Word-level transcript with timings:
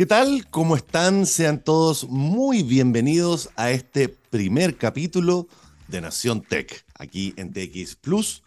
¿Qué 0.00 0.06
tal? 0.06 0.48
¿Cómo 0.48 0.76
están? 0.76 1.26
Sean 1.26 1.62
todos 1.62 2.08
muy 2.08 2.62
bienvenidos 2.62 3.50
a 3.54 3.70
este 3.70 4.08
primer 4.08 4.78
capítulo 4.78 5.46
de 5.88 6.00
Nación 6.00 6.40
Tech, 6.40 6.86
aquí 6.94 7.34
en 7.36 7.52
TX 7.52 7.96
Plus, 7.96 8.42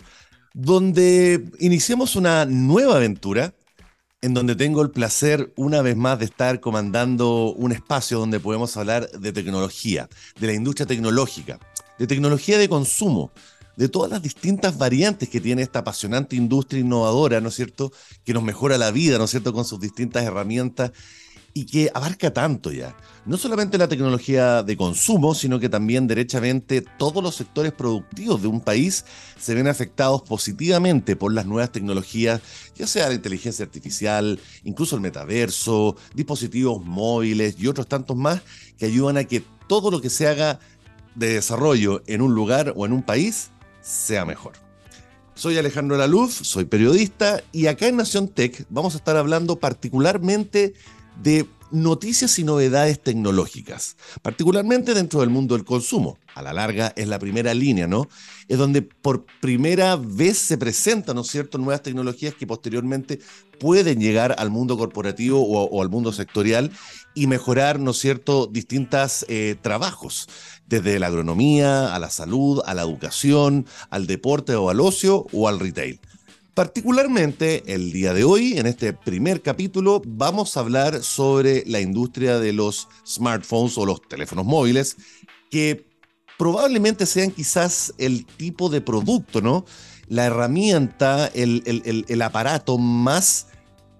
donde 0.56 1.46
iniciamos 1.60 2.16
una 2.16 2.46
nueva 2.46 2.96
aventura 2.96 3.54
en 4.24 4.34
donde 4.34 4.56
tengo 4.56 4.82
el 4.82 4.90
placer 4.90 5.54
una 5.56 5.84
vez 5.84 5.96
más 5.96 6.18
de 6.18 6.26
estar 6.26 6.60
comandando 6.60 7.54
un 7.54 7.72
espacio 7.72 8.18
donde 8.18 8.40
podemos 8.40 8.76
hablar 8.76 9.08
de 9.12 9.32
tecnología, 9.32 10.10
de 10.40 10.48
la 10.48 10.54
industria 10.54 10.88
tecnológica, 10.88 11.60
de 12.00 12.08
tecnología 12.08 12.58
de 12.58 12.68
consumo, 12.68 13.32
de 13.78 13.90
todas 13.90 14.10
las 14.10 14.24
distintas 14.24 14.80
variantes 14.80 15.30
que 15.30 15.40
tiene 15.40 15.62
esta 15.62 15.80
apasionante 15.80 16.36
industria 16.36 16.82
innovadora, 16.82 17.42
¿no 17.42 17.50
es 17.50 17.56
cierto?, 17.56 17.92
que 18.24 18.34
nos 18.34 18.42
mejora 18.42 18.80
la 18.80 18.90
vida, 18.90 19.20
¿no 19.20 19.26
es 19.26 19.30
cierto?, 19.30 19.54
con 19.54 19.66
sus 19.66 19.80
distintas 19.80 20.24
herramientas 20.24 20.94
y 21.54 21.66
que 21.66 21.92
abarca 21.94 22.34
tanto 22.34 22.72
ya. 22.72 22.96
No 23.26 23.38
solamente 23.38 23.78
la 23.78 23.88
tecnología 23.88 24.64
de 24.64 24.76
consumo, 24.76 25.36
sino 25.36 25.60
que 25.60 25.70
también 25.70 26.08
derechamente 26.08 26.82
todos 26.82 27.24
los 27.24 27.36
sectores 27.36 27.72
productivos 27.72 28.42
de 28.42 28.48
un 28.48 28.60
país 28.60 29.06
se 29.40 29.54
ven 29.54 29.68
afectados 29.68 30.24
positivamente 30.24 31.16
por 31.16 31.34
las 31.34 31.46
nuevas 31.46 31.72
tecnologías, 31.72 32.42
ya 32.76 32.88
sea 32.88 33.08
la 33.08 33.14
inteligencia 33.14 33.64
artificial, 33.64 34.40
incluso 34.64 34.96
el 34.96 35.02
metaverso, 35.02 35.96
dispositivos 36.16 36.84
móviles 36.84 37.56
y 37.60 37.68
otros 37.68 37.88
tantos 37.88 38.18
más 38.18 38.42
que 38.78 38.88
ayudan 38.88 39.18
a 39.18 39.24
que 39.24 39.44
todo 39.68 39.92
lo 39.92 40.02
que 40.02 40.10
se 40.10 40.28
haga 40.28 40.60
de 41.16 41.36
desarrollo 41.36 42.02
en 42.08 42.22
un 42.22 42.34
lugar 42.34 42.74
o 42.76 42.86
en 42.86 42.94
un 42.94 43.04
país 43.04 43.52
sea 43.82 44.26
mejor. 44.26 44.54
Soy 45.36 45.58
Alejandro 45.58 45.98
Laluz, 45.98 46.34
soy 46.34 46.66
periodista 46.66 47.42
y 47.52 47.66
acá 47.66 47.88
en 47.88 47.98
Nación 47.98 48.28
Tech 48.28 48.66
vamos 48.70 48.94
a 48.94 48.98
estar 48.98 49.18
hablando 49.18 49.60
particularmente 49.60 50.76
de 51.22 51.48
noticias 51.74 52.38
y 52.38 52.44
novedades 52.44 53.02
tecnológicas, 53.02 53.98
particularmente 54.22 54.94
dentro 54.94 55.22
del 55.22 55.30
mundo 55.30 55.56
del 55.56 55.66
consumo. 55.66 56.20
A 56.36 56.42
la 56.42 56.54
larga 56.54 56.94
es 56.96 57.08
la 57.08 57.20
primera 57.20 57.54
línea, 57.54 57.88
¿no? 57.88 58.08
Es 58.48 58.58
donde 58.58 58.84
por 58.84 59.26
primera 59.42 59.96
vez 59.96 60.38
se 60.38 60.58
presentan, 60.58 61.16
¿no 61.16 61.22
es 61.22 61.28
cierto?, 61.28 61.58
nuevas 61.58 61.82
tecnologías 61.82 62.36
que 62.36 62.48
posteriormente 62.48 63.20
pueden 63.60 64.00
llegar 64.00 64.36
al 64.38 64.52
mundo 64.52 64.78
corporativo 64.78 65.42
o, 65.42 65.82
al 65.82 65.90
mundo 65.90 66.12
sectorial 66.12 66.72
y 67.16 67.28
mejorar, 67.28 67.80
¿no 67.80 67.92
es 67.92 67.98
cierto?, 67.98 68.48
distintos 68.48 69.26
eh, 69.28 69.56
trabajos, 69.62 70.28
desde 70.68 71.00
la 71.00 71.08
agronomía, 71.08 71.94
a 71.94 72.00
la 72.00 72.10
salud, 72.10 72.62
a 72.66 72.74
la 72.74 72.84
educación, 72.84 73.66
al 73.90 74.08
deporte 74.08 74.56
o 74.56 74.70
al 74.70 74.80
ocio 74.80 75.26
o 75.34 75.48
al 75.48 75.60
retail. 75.60 76.00
Particularmente 76.54 77.74
el 77.74 77.92
día 77.92 78.14
de 78.14 78.24
hoy, 78.24 78.60
en 78.60 78.68
este 78.68 78.94
primer 78.94 79.42
capítulo, 79.42 80.04
vamos 80.06 80.56
a 80.56 80.60
hablar 80.60 81.02
sobre 81.02 81.64
la 81.66 81.82
industria 81.82 82.38
de 82.38 82.54
los 82.54 82.90
smartphones 83.08 83.76
o 83.80 83.88
los 83.88 84.04
teléfonos 84.08 84.46
móviles, 84.46 84.98
que 85.50 85.88
probablemente 86.38 87.08
sean 87.08 87.32
quizás 87.32 87.96
el 87.98 88.28
tipo 88.28 88.70
de 88.70 88.82
producto, 88.82 89.42
¿no? 89.42 89.66
La 90.08 90.26
herramienta, 90.26 91.26
el, 91.34 91.64
el, 92.08 92.22
aparato 92.22 92.78
más 92.78 93.48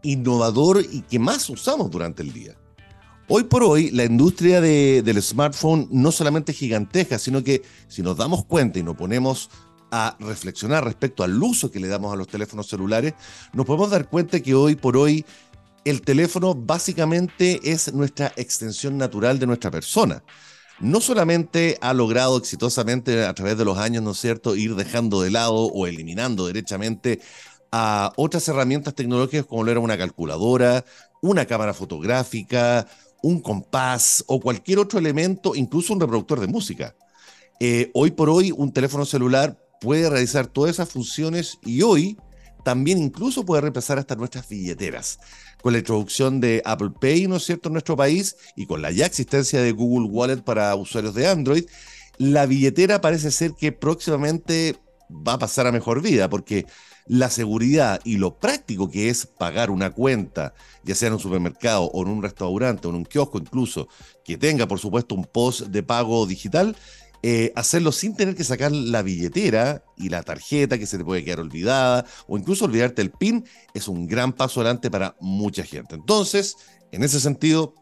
innovador 0.04 0.86
y 0.92 1.02
que 1.02 1.18
más 1.18 1.50
usamos 1.50 1.90
durante 1.90 2.22
el 2.22 2.34
día. 2.34 2.56
Hoy 3.30 3.46
por 3.46 3.64
hoy, 3.64 3.90
la 3.90 4.04
industria 4.04 4.62
del 4.62 5.24
smartphone 5.24 5.88
no 5.90 6.12
solamente 6.12 6.52
es 6.52 6.60
gigantesca, 6.60 7.18
sino 7.18 7.44
que 7.44 7.64
si 7.88 8.04
nos 8.04 8.16
damos 8.16 8.46
cuenta 8.46 8.78
y 8.78 8.84
nos 8.84 8.96
ponemos 8.96 9.50
a 9.96 10.18
reflexionar 10.20 10.84
respecto 10.84 11.24
al 11.24 11.42
uso 11.42 11.70
que 11.70 11.80
le 11.80 11.88
damos 11.88 12.12
a 12.12 12.16
los 12.16 12.28
teléfonos 12.28 12.68
celulares, 12.68 13.14
nos 13.54 13.68
podemos 13.68 13.92
dar 13.92 14.10
cuenta 14.10 14.40
que 14.40 14.56
hoy 14.56 14.76
por 14.76 14.98
hoy 14.98 15.24
el 15.86 16.02
teléfono 16.02 16.56
básicamente 16.56 17.60
es 17.64 17.94
nuestra 17.94 18.34
extensión 18.36 18.98
natural 18.98 19.38
de 19.38 19.46
nuestra 19.46 19.70
persona. 19.70 20.24
No 20.80 21.00
solamente 21.00 21.78
ha 21.80 21.94
logrado 21.94 22.38
exitosamente 22.38 23.24
a 23.24 23.36
través 23.36 23.56
de 23.56 23.66
los 23.66 23.78
años, 23.78 24.02
¿no 24.02 24.12
es 24.12 24.18
cierto?, 24.18 24.56
ir 24.56 24.74
dejando 24.74 25.22
de 25.22 25.30
lado 25.30 25.54
o 25.54 25.86
eliminando 25.86 26.48
derechamente 26.48 27.22
a 27.72 28.14
otras 28.16 28.48
herramientas 28.48 28.96
tecnológicas 28.96 29.46
como 29.46 29.64
lo 29.64 29.70
era 29.70 29.80
una 29.80 29.98
calculadora, 29.98 30.84
una 31.22 31.46
cámara 31.46 31.76
fotográfica, 31.76 32.88
un 33.22 33.42
compás 33.42 34.24
o 34.26 34.40
cualquier 34.40 34.80
otro 34.80 34.98
elemento, 34.98 35.54
incluso 35.54 35.94
un 35.94 36.00
reproductor 36.00 36.40
de 36.40 36.48
música. 36.48 36.96
Eh, 37.60 37.92
hoy 37.94 38.10
por 38.10 38.32
hoy 38.32 38.52
un 38.52 38.74
teléfono 38.74 39.06
celular 39.06 39.63
puede 39.84 40.10
realizar 40.10 40.48
todas 40.48 40.72
esas 40.72 40.90
funciones 40.90 41.60
y 41.62 41.82
hoy 41.82 42.18
también 42.64 42.98
incluso 43.00 43.44
puede 43.44 43.64
reemplazar 43.64 44.00
hasta 44.00 44.16
nuestras 44.16 44.48
billeteras. 44.48 45.20
Con 45.62 45.74
la 45.74 45.80
introducción 45.80 46.40
de 46.40 46.62
Apple 46.64 46.92
Pay, 47.02 47.28
¿no 47.28 47.36
es 47.36 47.44
cierto?, 47.44 47.68
en 47.68 47.74
nuestro 47.74 47.98
país 47.98 48.38
y 48.56 48.66
con 48.66 48.82
la 48.82 48.92
ya 48.92 49.06
existencia 49.06 49.62
de 49.62 49.74
Google 49.74 50.08
Wallet 50.10 50.38
para 50.38 50.74
usuarios 50.76 51.14
de 51.16 51.28
Android, 51.28 51.66
la 52.18 52.46
billetera 52.46 53.02
parece 53.02 53.30
ser 53.30 53.56
que 53.60 53.74
próximamente 53.74 54.78
va 55.10 55.34
a 55.34 55.40
pasar 55.40 55.68
a 55.68 55.74
mejor 55.74 56.02
vida 56.02 56.30
porque 56.30 56.66
la 57.06 57.30
seguridad 57.30 58.00
y 58.06 58.16
lo 58.16 58.40
práctico 58.40 58.90
que 58.90 59.10
es 59.10 59.26
pagar 59.26 59.70
una 59.70 59.90
cuenta, 59.90 60.54
ya 60.84 60.96
sea 60.96 61.10
en 61.10 61.16
un 61.16 61.20
supermercado 61.20 61.84
o 61.84 62.04
en 62.04 62.08
un 62.08 62.24
restaurante 62.24 62.88
o 62.88 62.92
en 62.92 62.96
un 62.96 63.06
kiosco 63.06 63.38
incluso, 63.38 63.90
que 64.24 64.38
tenga 64.38 64.66
por 64.66 64.80
supuesto 64.80 65.14
un 65.14 65.26
post 65.26 65.64
de 65.64 65.84
pago 65.84 66.26
digital, 66.26 66.78
eh, 67.26 67.54
hacerlo 67.56 67.94
sin 67.94 68.18
tener 68.18 68.36
que 68.36 68.44
sacar 68.44 68.74
la 68.74 69.02
billetera 69.02 69.86
y 69.96 70.10
la 70.10 70.24
tarjeta 70.24 70.78
que 70.78 70.86
se 70.86 70.98
te 70.98 71.06
puede 71.06 71.24
quedar 71.24 71.40
olvidada 71.40 72.06
o 72.28 72.38
incluso 72.38 72.66
olvidarte 72.66 73.02
el 73.02 73.12
PIN 73.12 73.46
es 73.74 73.88
un 73.88 74.08
gran 74.08 74.34
paso 74.34 74.60
adelante 74.60 74.92
para 74.92 75.16
mucha 75.22 75.64
gente. 75.64 75.96
Entonces, 75.96 76.58
en 76.92 77.02
ese 77.02 77.22
sentido, 77.22 77.76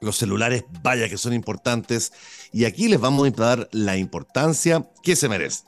los 0.00 0.16
celulares, 0.16 0.64
vaya 0.82 1.08
que 1.08 1.18
son 1.18 1.34
importantes 1.34 2.12
y 2.52 2.64
aquí 2.64 2.88
les 2.88 2.98
vamos 2.98 3.28
a 3.28 3.30
dar 3.30 3.68
la 3.70 3.96
importancia 3.96 4.90
que 5.04 5.14
se 5.14 5.28
merece. 5.28 5.62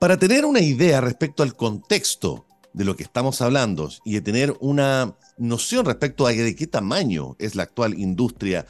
Para 0.00 0.18
tener 0.18 0.44
una 0.44 0.60
idea 0.60 1.00
respecto 1.00 1.44
al 1.44 1.54
contexto 1.54 2.46
de 2.72 2.84
lo 2.84 2.96
que 2.96 3.04
estamos 3.04 3.40
hablando 3.42 3.90
y 4.04 4.14
de 4.14 4.22
tener 4.22 4.56
una 4.58 5.16
noción 5.38 5.86
respecto 5.86 6.26
a 6.26 6.32
de 6.32 6.56
qué 6.56 6.66
tamaño 6.66 7.36
es 7.38 7.54
la 7.54 7.62
actual 7.62 7.96
industria 7.96 8.66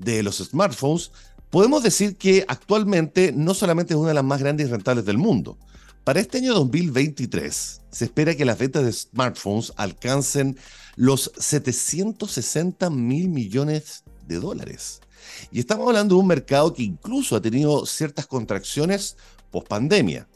de 0.00 0.22
los 0.22 0.38
smartphones, 0.38 1.12
Podemos 1.50 1.82
decir 1.82 2.16
que 2.16 2.44
actualmente 2.46 3.32
no 3.32 3.54
solamente 3.54 3.94
es 3.94 3.98
una 3.98 4.10
de 4.10 4.14
las 4.14 4.24
más 4.24 4.40
grandes 4.40 4.68
y 4.68 4.70
rentables 4.70 5.04
del 5.04 5.18
mundo. 5.18 5.58
Para 6.04 6.20
este 6.20 6.38
año 6.38 6.54
2023 6.54 7.80
se 7.90 8.04
espera 8.04 8.36
que 8.36 8.44
las 8.44 8.56
ventas 8.56 8.84
de 8.84 8.92
smartphones 8.92 9.72
alcancen 9.76 10.56
los 10.94 11.32
760 11.36 12.88
mil 12.90 13.28
millones 13.28 14.04
de 14.28 14.38
dólares. 14.38 15.00
Y 15.50 15.58
estamos 15.58 15.88
hablando 15.88 16.14
de 16.14 16.20
un 16.20 16.28
mercado 16.28 16.72
que 16.72 16.84
incluso 16.84 17.34
ha 17.34 17.42
tenido 17.42 17.84
ciertas 17.84 18.28
contracciones 18.28 19.16
post 19.50 19.66
pandemia. 19.66 20.28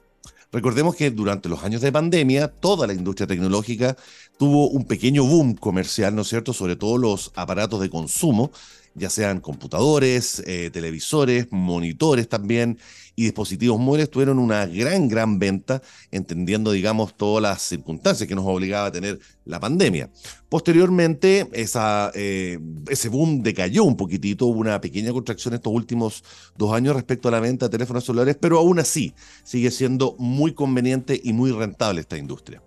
Recordemos 0.50 0.96
que 0.96 1.10
durante 1.10 1.48
los 1.48 1.62
años 1.62 1.80
de 1.80 1.92
pandemia, 1.92 2.48
toda 2.48 2.86
la 2.86 2.92
industria 2.92 3.26
tecnológica 3.26 3.96
tuvo 4.36 4.68
un 4.68 4.84
pequeño 4.84 5.24
boom 5.24 5.54
comercial, 5.54 6.14
¿no 6.14 6.22
es 6.22 6.28
cierto?, 6.28 6.52
sobre 6.52 6.76
todo 6.76 6.98
los 6.98 7.32
aparatos 7.34 7.80
de 7.80 7.90
consumo, 7.90 8.52
ya 8.94 9.10
sean 9.10 9.40
computadores, 9.40 10.42
eh, 10.46 10.70
televisores, 10.72 11.48
monitores 11.50 12.28
también 12.28 12.78
y 13.16 13.24
dispositivos 13.24 13.78
móviles 13.78 14.10
tuvieron 14.10 14.38
una 14.38 14.66
gran, 14.66 15.08
gran 15.08 15.38
venta, 15.38 15.82
entendiendo, 16.10 16.72
digamos, 16.72 17.16
todas 17.16 17.42
las 17.42 17.62
circunstancias 17.62 18.28
que 18.28 18.34
nos 18.34 18.44
obligaba 18.46 18.86
a 18.86 18.92
tener 18.92 19.18
la 19.44 19.60
pandemia. 19.60 20.10
Posteriormente, 20.48 21.48
esa, 21.52 22.10
eh, 22.14 22.58
ese 22.88 23.08
boom 23.08 23.42
decayó 23.42 23.84
un 23.84 23.96
poquitito, 23.96 24.46
hubo 24.46 24.60
una 24.60 24.80
pequeña 24.80 25.12
contracción 25.12 25.54
estos 25.54 25.72
últimos 25.72 26.24
dos 26.56 26.72
años 26.72 26.94
respecto 26.94 27.28
a 27.28 27.32
la 27.32 27.40
venta 27.40 27.66
de 27.66 27.70
teléfonos 27.70 28.04
celulares, 28.04 28.36
pero 28.40 28.58
aún 28.58 28.78
así 28.78 29.14
sigue 29.44 29.70
siendo 29.70 30.16
muy 30.18 30.52
conveniente 30.54 31.20
y 31.22 31.32
muy 31.32 31.52
rentable 31.52 32.00
esta 32.00 32.18
industria. 32.18 32.62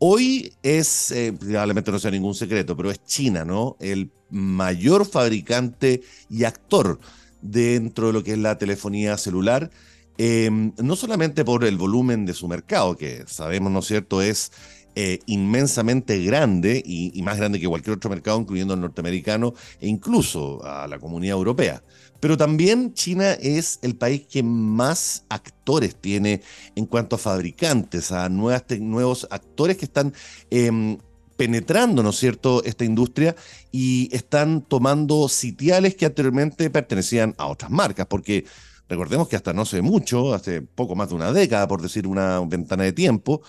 Hoy 0.00 0.52
es, 0.62 1.10
eh, 1.10 1.32
probablemente 1.32 1.90
no 1.90 1.98
sea 1.98 2.12
ningún 2.12 2.34
secreto, 2.34 2.76
pero 2.76 2.90
es 2.90 3.02
China, 3.04 3.44
¿no? 3.44 3.76
El 3.80 4.12
mayor 4.30 5.04
fabricante 5.06 6.02
y 6.30 6.44
actor 6.44 7.00
dentro 7.42 8.08
de 8.08 8.12
lo 8.12 8.22
que 8.22 8.32
es 8.32 8.38
la 8.38 8.58
telefonía 8.58 9.18
celular, 9.18 9.70
em, 10.16 10.72
no 10.76 10.94
solamente 10.94 11.44
por 11.44 11.64
el 11.64 11.76
volumen 11.76 12.26
de 12.26 12.34
su 12.34 12.46
mercado, 12.46 12.96
que 12.96 13.24
sabemos, 13.26 13.72
¿no 13.72 13.80
es 13.80 13.86
cierto?, 13.86 14.22
es 14.22 14.52
eh, 14.94 15.20
inmensamente 15.26 16.22
grande 16.24 16.82
y, 16.84 17.16
y, 17.16 17.22
más 17.22 17.36
grande 17.36 17.60
que 17.60 17.68
cualquier 17.68 17.96
otro 17.96 18.10
mercado, 18.10 18.40
incluyendo 18.40 18.74
el 18.74 18.80
norteamericano 18.80 19.54
e 19.80 19.88
incluso 19.88 20.64
a 20.64 20.88
la 20.88 20.98
comunidad 20.98 21.36
europea. 21.36 21.82
Pero 22.20 22.36
también 22.36 22.94
China 22.94 23.32
es 23.32 23.78
el 23.82 23.96
país 23.96 24.26
que 24.28 24.42
más 24.42 25.24
actores 25.28 25.94
tiene 25.94 26.42
en 26.74 26.86
cuanto 26.86 27.16
a 27.16 27.18
fabricantes, 27.18 28.10
a 28.12 28.28
nuevas 28.28 28.64
nuevos 28.80 29.26
actores 29.30 29.76
que 29.76 29.84
están 29.84 30.12
em, 30.50 30.98
penetrando, 31.36 32.02
¿no 32.02 32.10
es 32.10 32.16
cierto?, 32.16 32.64
esta 32.64 32.84
industria 32.84 33.36
y 33.70 34.08
están 34.14 34.62
tomando 34.62 35.28
sitiales 35.28 35.94
que 35.94 36.06
anteriormente 36.06 36.68
pertenecían 36.68 37.34
a 37.38 37.46
otras 37.46 37.70
marcas, 37.70 38.06
porque 38.06 38.44
recordemos 38.88 39.28
que 39.28 39.36
hasta 39.36 39.52
no 39.52 39.62
hace 39.62 39.80
mucho, 39.80 40.34
hace 40.34 40.62
poco 40.62 40.96
más 40.96 41.10
de 41.10 41.14
una 41.14 41.32
década, 41.32 41.68
por 41.68 41.80
decir 41.80 42.08
una 42.08 42.40
ventana 42.40 42.82
de 42.82 42.92
tiempo, 42.92 43.42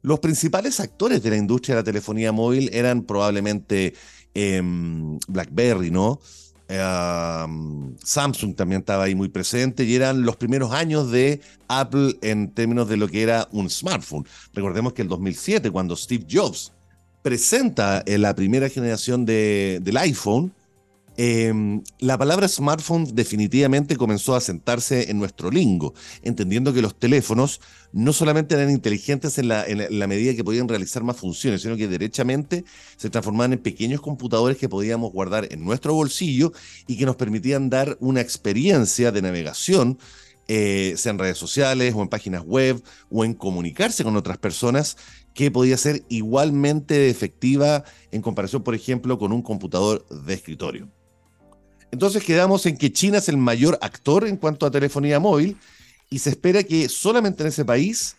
los 0.00 0.20
principales 0.20 0.80
actores 0.80 1.22
de 1.22 1.30
la 1.30 1.36
industria 1.36 1.74
de 1.74 1.80
la 1.80 1.84
telefonía 1.84 2.32
móvil 2.32 2.70
eran 2.72 3.02
probablemente 3.02 3.92
em, 4.32 5.18
BlackBerry, 5.28 5.90
¿no? 5.90 6.20
Samsung 6.68 8.56
también 8.56 8.80
estaba 8.80 9.04
ahí 9.04 9.14
muy 9.14 9.28
presente 9.28 9.84
y 9.84 9.94
eran 9.94 10.22
los 10.22 10.36
primeros 10.36 10.72
años 10.72 11.10
de 11.10 11.40
Apple 11.68 12.16
en 12.22 12.50
términos 12.50 12.88
de 12.88 12.96
lo 12.96 13.08
que 13.08 13.22
era 13.22 13.48
un 13.52 13.70
smartphone. 13.70 14.26
Recordemos 14.52 14.92
que 14.92 15.02
el 15.02 15.08
2007, 15.08 15.70
cuando 15.70 15.96
Steve 15.96 16.26
Jobs 16.30 16.72
presenta 17.22 18.04
la 18.06 18.34
primera 18.34 18.68
generación 18.68 19.24
de, 19.24 19.80
del 19.82 19.96
iPhone, 19.96 20.52
Em, 21.18 21.82
la 21.98 22.18
palabra 22.18 22.46
smartphone 22.46 23.06
definitivamente 23.14 23.96
comenzó 23.96 24.34
a 24.34 24.40
sentarse 24.40 25.10
en 25.10 25.18
nuestro 25.18 25.50
lingo, 25.50 25.94
entendiendo 26.22 26.74
que 26.74 26.82
los 26.82 26.98
teléfonos 26.98 27.60
no 27.92 28.12
solamente 28.12 28.54
eran 28.54 28.70
inteligentes 28.70 29.38
en 29.38 29.48
la, 29.48 30.06
medida 30.06 30.34
que 30.34 30.44
podían 30.44 30.68
realizar 30.68 31.02
más 31.02 31.16
funciones, 31.16 31.62
sino 31.62 31.76
que 31.76 31.88
derechamente 31.88 32.64
se 32.98 33.08
transformaban 33.08 33.54
en 33.54 33.60
pequeños 33.60 34.02
computadores 34.02 34.58
que 34.58 34.68
podíamos 34.68 35.10
guardar 35.10 35.48
en 35.50 35.64
nuestro 35.64 35.94
bolsillo 35.94 36.52
y 36.86 36.98
que 36.98 37.06
nos 37.06 37.16
permitían 37.16 37.70
dar 37.70 37.96
una 38.00 38.20
experiencia 38.20 39.10
de 39.10 39.22
navegación 39.22 39.98
eh, 40.48 40.94
sea 40.96 41.10
en 41.10 41.18
redes 41.18 41.38
sociales 41.38 41.94
o 41.96 42.02
en 42.02 42.08
páginas 42.08 42.44
web 42.44 42.80
o 43.10 43.24
en 43.24 43.34
comunicarse 43.34 44.04
con 44.04 44.16
otras 44.16 44.38
personas 44.38 44.96
que 45.34 45.50
podía 45.50 45.76
ser 45.76 46.04
igualmente 46.08 47.08
efectiva 47.10 47.84
en 48.12 48.22
comparación, 48.22 48.62
por 48.62 48.74
ejemplo, 48.74 49.18
con 49.18 49.32
un 49.32 49.42
computador 49.42 50.06
de 50.08 50.34
escritorio. 50.34 50.88
Entonces 51.90 52.24
quedamos 52.24 52.66
en 52.66 52.76
que 52.76 52.92
China 52.92 53.18
es 53.18 53.28
el 53.28 53.36
mayor 53.36 53.78
actor 53.80 54.26
en 54.26 54.36
cuanto 54.36 54.66
a 54.66 54.70
telefonía 54.70 55.20
móvil 55.20 55.56
y 56.10 56.18
se 56.18 56.30
espera 56.30 56.62
que 56.62 56.88
solamente 56.88 57.42
en 57.42 57.48
ese 57.48 57.64
país 57.64 58.16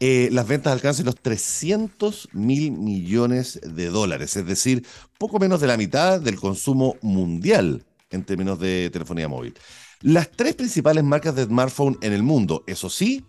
eh, 0.00 0.28
las 0.32 0.48
ventas 0.48 0.72
alcancen 0.72 1.06
los 1.06 1.16
300 1.16 2.30
mil 2.32 2.72
millones 2.72 3.60
de 3.62 3.86
dólares, 3.86 4.36
es 4.36 4.44
decir, 4.44 4.84
poco 5.16 5.38
menos 5.38 5.60
de 5.60 5.68
la 5.68 5.76
mitad 5.76 6.20
del 6.20 6.40
consumo 6.40 6.96
mundial 7.02 7.84
en 8.10 8.24
términos 8.24 8.58
de 8.58 8.90
telefonía 8.90 9.28
móvil. 9.28 9.54
Las 10.00 10.30
tres 10.30 10.56
principales 10.56 11.04
marcas 11.04 11.36
de 11.36 11.44
smartphone 11.44 11.98
en 12.02 12.12
el 12.12 12.24
mundo, 12.24 12.64
eso 12.66 12.90
sí, 12.90 13.24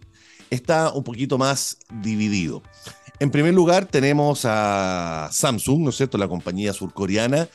está 0.50 0.92
un 0.92 1.04
poquito 1.04 1.38
más 1.38 1.78
dividido. 2.02 2.64
En 3.20 3.30
primer 3.30 3.54
lugar 3.54 3.86
tenemos 3.86 4.42
a 4.46 5.30
Samsung, 5.32 5.84
¿no 5.84 5.90
es 5.92 5.98
cierto?, 5.98 6.18
la 6.18 6.28
compañía 6.28 6.74
surcoreana, 6.74 7.48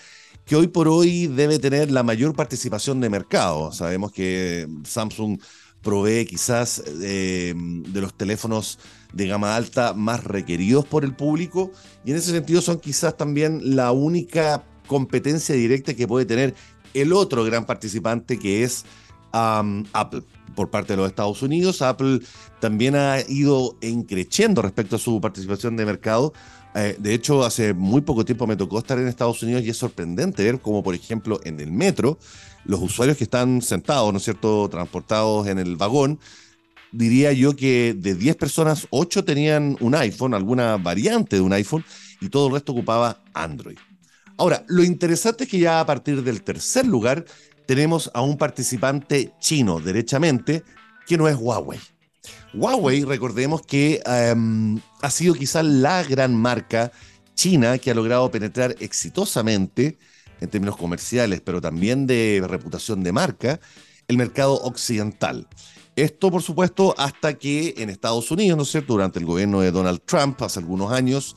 que 0.49 0.57
hoy 0.57 0.67
por 0.67 0.89
hoy 0.89 1.27
debe 1.27 1.59
tener 1.59 1.91
la 1.91 2.03
mayor 2.03 2.35
participación 2.35 3.01
de 3.01 3.11
mercado. 3.11 3.71
Sabemos 3.71 4.13
que 4.13 4.67
Samsung 4.83 5.39
provee 5.83 6.25
quizás 6.25 6.83
eh, 7.03 7.55
de 7.55 8.01
los 8.01 8.15
teléfonos 8.15 8.79
de 9.13 9.27
gama 9.27 9.55
alta 9.55 9.93
más 9.93 10.25
requeridos 10.25 10.87
por 10.87 11.05
el 11.05 11.15
público 11.15 11.71
y 12.05 12.13
en 12.13 12.17
ese 12.17 12.33
sentido 12.33 12.63
son 12.63 12.81
quizás 12.81 13.17
también 13.17 13.77
la 13.77 13.93
única 13.93 14.65
competencia 14.87 15.55
directa 15.55 15.95
que 15.95 16.09
puede 16.09 16.25
tener 16.25 16.55
el 16.95 17.13
otro 17.13 17.45
gran 17.45 17.67
participante 17.67 18.39
que 18.39 18.65
es 18.65 18.87
Apple 19.33 20.23
por 20.57 20.71
parte 20.71 20.95
de 20.95 20.97
los 20.97 21.09
Estados 21.09 21.43
Unidos. 21.43 21.83
Apple 21.83 22.21
también 22.59 22.97
ha 22.97 23.21
ido 23.29 23.77
encreciendo 23.83 24.63
respecto 24.63 24.97
a 24.97 24.99
su 24.99 25.21
participación 25.21 25.77
de 25.77 25.85
mercado 25.85 26.33
eh, 26.75 26.97
de 26.99 27.15
hecho, 27.15 27.45
hace 27.45 27.73
muy 27.73 28.03
poco 28.03 28.25
tiempo 28.25 28.47
me 28.47 28.57
tocó 28.57 28.79
estar 28.79 28.99
en 28.99 29.09
Estados 29.09 29.43
Unidos 29.43 29.63
y 29.65 29.71
es 29.71 29.77
sorprendente 29.77 30.45
ver 30.45 30.61
cómo, 30.61 30.83
por 30.83 30.95
ejemplo, 30.95 31.41
en 31.45 31.61
el 31.61 31.73
metro, 31.73 32.19
los 32.65 32.81
usuarios 32.81 33.17
que 33.17 33.25
están 33.25 33.63
sentados, 33.63 34.13
¿no 34.13 34.19
es 34.19 34.25
cierto?, 34.25 34.69
transportados 34.69 35.47
en 35.49 35.59
el 35.59 35.77
vagón, 35.77 36.21
diría 36.93 37.33
yo 37.33 37.57
que 37.57 37.95
de 37.97 38.15
10 38.15 38.37
personas, 38.37 38.87
8 38.91 39.25
tenían 39.25 39.77
un 39.81 39.95
iPhone, 39.95 40.35
alguna 40.35 40.77
variante 40.77 41.37
de 41.37 41.43
un 41.43 41.53
iPhone, 41.53 41.85
y 42.21 42.29
todo 42.29 42.49
el 42.49 42.55
resto 42.55 42.73
ocupaba 42.73 43.23
Android. 43.33 43.79
Ahora, 44.37 44.65
lo 44.69 44.85
interesante 44.85 45.45
es 45.45 45.51
que 45.51 45.59
ya 45.59 45.81
a 45.81 45.87
partir 45.87 46.23
del 46.23 46.43
tercer 46.43 46.87
lugar 46.87 47.25
tenemos 47.67 48.11
a 48.15 48.23
un 48.23 48.37
participante 48.37 49.33
chino, 49.41 49.81
derechamente, 49.81 50.63
que 51.07 51.17
no 51.17 51.29
es 51.29 51.37
Huawei. 51.37 51.81
Huawei, 52.55 53.05
recordemos 53.05 53.63
que 53.63 54.01
em, 54.07 54.81
ha 55.03 55.11
sido 55.11 55.35
quizás 55.35 55.65
la 55.65 56.03
gran 56.03 56.35
marca 56.35 56.93
china 57.35 57.79
que 57.79 57.91
ha 57.91 57.95
logrado 57.95 58.31
penetrar 58.31 58.75
exitosamente 58.81 59.99
en 60.41 60.49
términos 60.49 60.77
comerciales, 60.77 61.41
pero 61.41 61.61
también 61.61 62.07
de 62.07 62.45
reputación 62.47 63.03
de 63.03 63.13
marca, 63.13 63.61
el 64.09 64.17
mercado 64.17 64.55
occidental. 64.55 65.47
Esto, 65.97 66.31
por 66.31 66.43
supuesto, 66.43 66.95
hasta 66.97 67.35
que 67.35 67.75
en 67.79 67.91
Estados 67.91 68.31
Unidos, 68.31 68.57
¿no 68.57 68.63
es 68.63 68.71
cierto?, 68.71 68.93
durante 68.93 69.19
el 69.19 69.25
gobierno 69.25 69.61
de 69.61 69.73
Donald 69.73 70.01
Trump, 70.05 70.41
hace 70.43 70.61
algunos 70.61 70.93
años, 70.93 71.37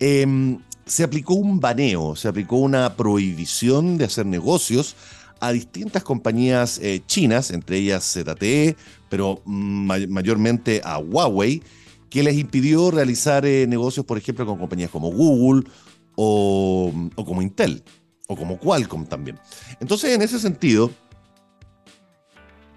em, 0.00 0.58
se 0.86 1.04
aplicó 1.04 1.34
un 1.34 1.60
baneo, 1.60 2.16
se 2.16 2.28
aplicó 2.28 2.56
una 2.56 2.96
prohibición 2.96 3.98
de 3.98 4.06
hacer 4.06 4.24
negocios 4.24 4.96
a 5.40 5.52
distintas 5.52 6.02
compañías 6.02 6.78
eh, 6.82 7.02
chinas, 7.06 7.50
entre 7.50 7.78
ellas 7.78 8.04
ZTE, 8.04 8.76
pero 9.08 9.40
mayormente 9.44 10.80
a 10.84 10.98
Huawei, 10.98 11.62
que 12.10 12.22
les 12.22 12.36
impidió 12.36 12.90
realizar 12.90 13.44
eh, 13.46 13.66
negocios, 13.66 14.06
por 14.06 14.18
ejemplo, 14.18 14.46
con 14.46 14.58
compañías 14.58 14.90
como 14.90 15.10
Google 15.10 15.68
o, 16.16 16.92
o 17.14 17.24
como 17.24 17.42
Intel, 17.42 17.82
o 18.26 18.36
como 18.36 18.58
Qualcomm 18.58 19.06
también. 19.06 19.38
Entonces, 19.80 20.14
en 20.14 20.22
ese 20.22 20.38
sentido, 20.38 20.90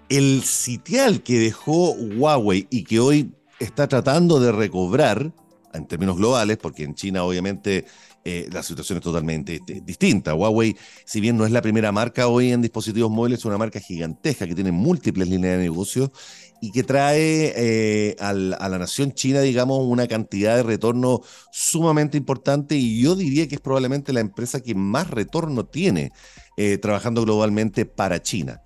el 0.08 0.42
sitial 0.42 1.22
que 1.22 1.38
dejó 1.38 1.92
Huawei 1.92 2.66
y 2.70 2.84
que 2.84 3.00
hoy 3.00 3.32
está 3.58 3.88
tratando 3.88 4.40
de 4.40 4.52
recobrar, 4.52 5.32
en 5.72 5.86
términos 5.86 6.16
globales, 6.16 6.58
porque 6.58 6.84
en 6.84 6.94
China 6.94 7.24
obviamente 7.24 7.86
eh, 8.24 8.48
la 8.52 8.62
situación 8.62 8.98
es 8.98 9.04
totalmente 9.04 9.56
este, 9.56 9.80
distinta. 9.80 10.34
Huawei, 10.34 10.76
si 11.04 11.20
bien 11.20 11.36
no 11.36 11.44
es 11.44 11.52
la 11.52 11.62
primera 11.62 11.90
marca 11.92 12.28
hoy 12.28 12.52
en 12.52 12.62
dispositivos 12.62 13.10
móviles, 13.10 13.40
es 13.40 13.44
una 13.44 13.58
marca 13.58 13.80
gigantesca 13.80 14.46
que 14.46 14.54
tiene 14.54 14.72
múltiples 14.72 15.28
líneas 15.28 15.58
de 15.58 15.64
negocio 15.64 16.12
y 16.60 16.70
que 16.70 16.84
trae 16.84 17.52
eh, 17.56 18.16
a 18.20 18.32
la 18.32 18.78
nación 18.78 19.12
china, 19.12 19.40
digamos, 19.40 19.84
una 19.84 20.06
cantidad 20.06 20.54
de 20.56 20.62
retorno 20.62 21.22
sumamente 21.50 22.16
importante 22.16 22.76
y 22.76 23.02
yo 23.02 23.16
diría 23.16 23.48
que 23.48 23.56
es 23.56 23.60
probablemente 23.60 24.12
la 24.12 24.20
empresa 24.20 24.60
que 24.60 24.74
más 24.74 25.10
retorno 25.10 25.64
tiene 25.64 26.12
eh, 26.56 26.78
trabajando 26.78 27.22
globalmente 27.22 27.86
para 27.86 28.22
China. 28.22 28.62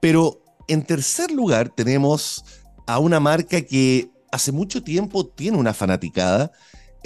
Pero 0.00 0.42
en 0.68 0.84
tercer 0.84 1.30
lugar 1.30 1.68
tenemos 1.68 2.44
a 2.86 2.98
una 2.98 3.20
marca 3.20 3.60
que 3.60 4.08
hace 4.32 4.52
mucho 4.52 4.82
tiempo 4.82 5.26
tiene 5.26 5.58
una 5.58 5.74
fanaticada, 5.74 6.52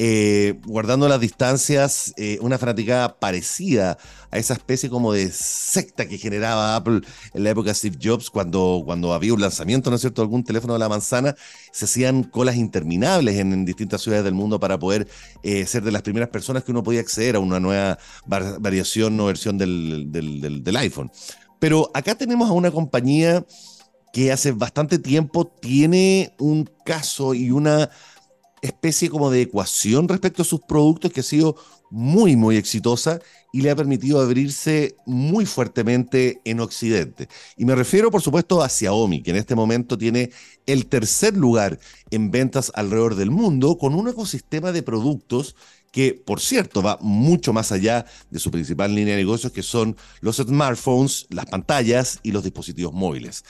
eh, 0.01 0.55
guardando 0.65 1.09
las 1.09 1.21
distancias, 1.21 2.15
eh, 2.17 2.39
una 2.41 2.57
fanaticada 2.57 3.19
parecida 3.19 3.99
a 4.31 4.39
esa 4.39 4.55
especie 4.55 4.89
como 4.89 5.13
de 5.13 5.29
secta 5.33 6.07
que 6.07 6.19
generaba 6.19 6.77
Apple 6.77 7.01
en 7.35 7.43
la 7.43 7.51
época 7.51 7.71
de 7.71 7.75
Steve 7.75 7.99
Jobs, 8.01 8.31
cuando, 8.31 8.83
cuando 8.85 9.13
había 9.13 9.35
un 9.35 9.41
lanzamiento, 9.41 9.91
¿no 9.91 9.97
es 9.97 10.03
cierto?, 10.03 10.23
algún 10.23 10.45
teléfono 10.45 10.75
de 10.75 10.79
la 10.79 10.89
manzana, 10.89 11.35
se 11.73 11.87
hacían 11.87 12.23
colas 12.23 12.55
interminables 12.55 13.39
en, 13.39 13.65
distintas 13.65 14.01
ciudades 14.01 14.25
del 14.25 14.35
mundo 14.35 14.61
para 14.61 14.79
poder 14.79 15.09
eh, 15.43 15.67
ser 15.67 15.83
de 15.83 15.91
las 15.91 16.03
primeras 16.03 16.29
personas 16.29 16.63
que 16.63 16.71
uno 16.71 16.85
podía 16.85 17.01
acceder 17.01 17.35
a 17.35 17.41
una 17.41 17.59
nueva 17.59 17.99
variación 18.25 19.19
o 19.19 19.27
versión 19.27 19.59
del, 19.59 20.13
del 20.13 20.77
iPhone. 20.77 21.11
Pero 21.59 21.91
acá 21.93 22.15
tenemos 22.15 22.49
a 22.49 22.53
una 22.53 22.71
compañía 22.71 23.45
que 24.13 24.31
hace 24.31 24.53
bastante 24.53 25.01
tiempo 25.01 25.47
tiene 25.47 26.35
un 26.39 26.71
caso 26.85 27.35
y 27.35 27.51
una 27.51 27.91
especie 28.63 29.11
como 29.11 29.31
de 29.31 29.43
ecuación 29.43 30.09
respecto 30.09 30.43
a 30.43 30.45
sus 30.45 30.61
productos 30.61 31.13
que 31.13 31.21
ha 31.21 31.25
sido 31.25 31.57
muy, 31.91 32.37
muy 32.37 32.57
exitosa 32.57 33.21
y 33.53 33.63
le 33.63 33.71
ha 33.71 33.77
permitido 33.77 34.21
abrirse 34.21 34.97
muy 35.07 35.47
fuertemente 35.47 36.41
en 36.45 36.61
Occidente. 36.61 37.29
Y 37.57 37.65
me 37.65 37.75
refiero, 37.75 38.11
por 38.11 38.21
supuesto, 38.21 38.63
a 38.63 38.69
Xiaomi, 38.69 39.23
que 39.23 39.31
en 39.31 39.37
este 39.37 39.55
momento 39.55 39.97
tiene 39.97 40.31
el 40.67 40.87
tercer 40.87 41.37
lugar 41.37 41.79
en 42.11 42.31
ventas 42.31 42.71
alrededor 42.75 43.15
del 43.15 43.31
mundo, 43.31 43.79
con 43.79 43.95
un 43.95 44.09
ecosistema 44.09 44.73
de 44.73 44.83
productos 44.83 45.57
que, 45.91 46.13
por 46.13 46.41
cierto, 46.41 46.83
va 46.83 46.99
mucho 47.01 47.53
más 47.55 47.73
allá 47.73 48.05
de 48.31 48.39
su 48.39 48.51
principal 48.51 48.95
línea 48.95 49.17
de 49.17 49.23
negocios, 49.23 49.53
que 49.53 49.63
son 49.63 49.97
los 50.21 50.37
smartphones, 50.37 51.27
las 51.31 51.47
pantallas 51.47 52.21
y 52.23 52.33
los 52.33 52.45
dispositivos 52.45 52.93
móviles. 52.93 53.45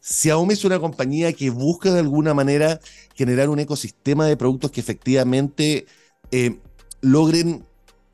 Xiaomi 0.00 0.54
es 0.54 0.64
una 0.64 0.78
compañía 0.78 1.32
que 1.32 1.50
busca 1.50 1.92
de 1.92 2.00
alguna 2.00 2.34
manera 2.34 2.80
generar 3.14 3.48
un 3.48 3.58
ecosistema 3.58 4.26
de 4.26 4.36
productos 4.36 4.70
que 4.70 4.80
efectivamente 4.80 5.86
eh, 6.30 6.58
logren 7.00 7.64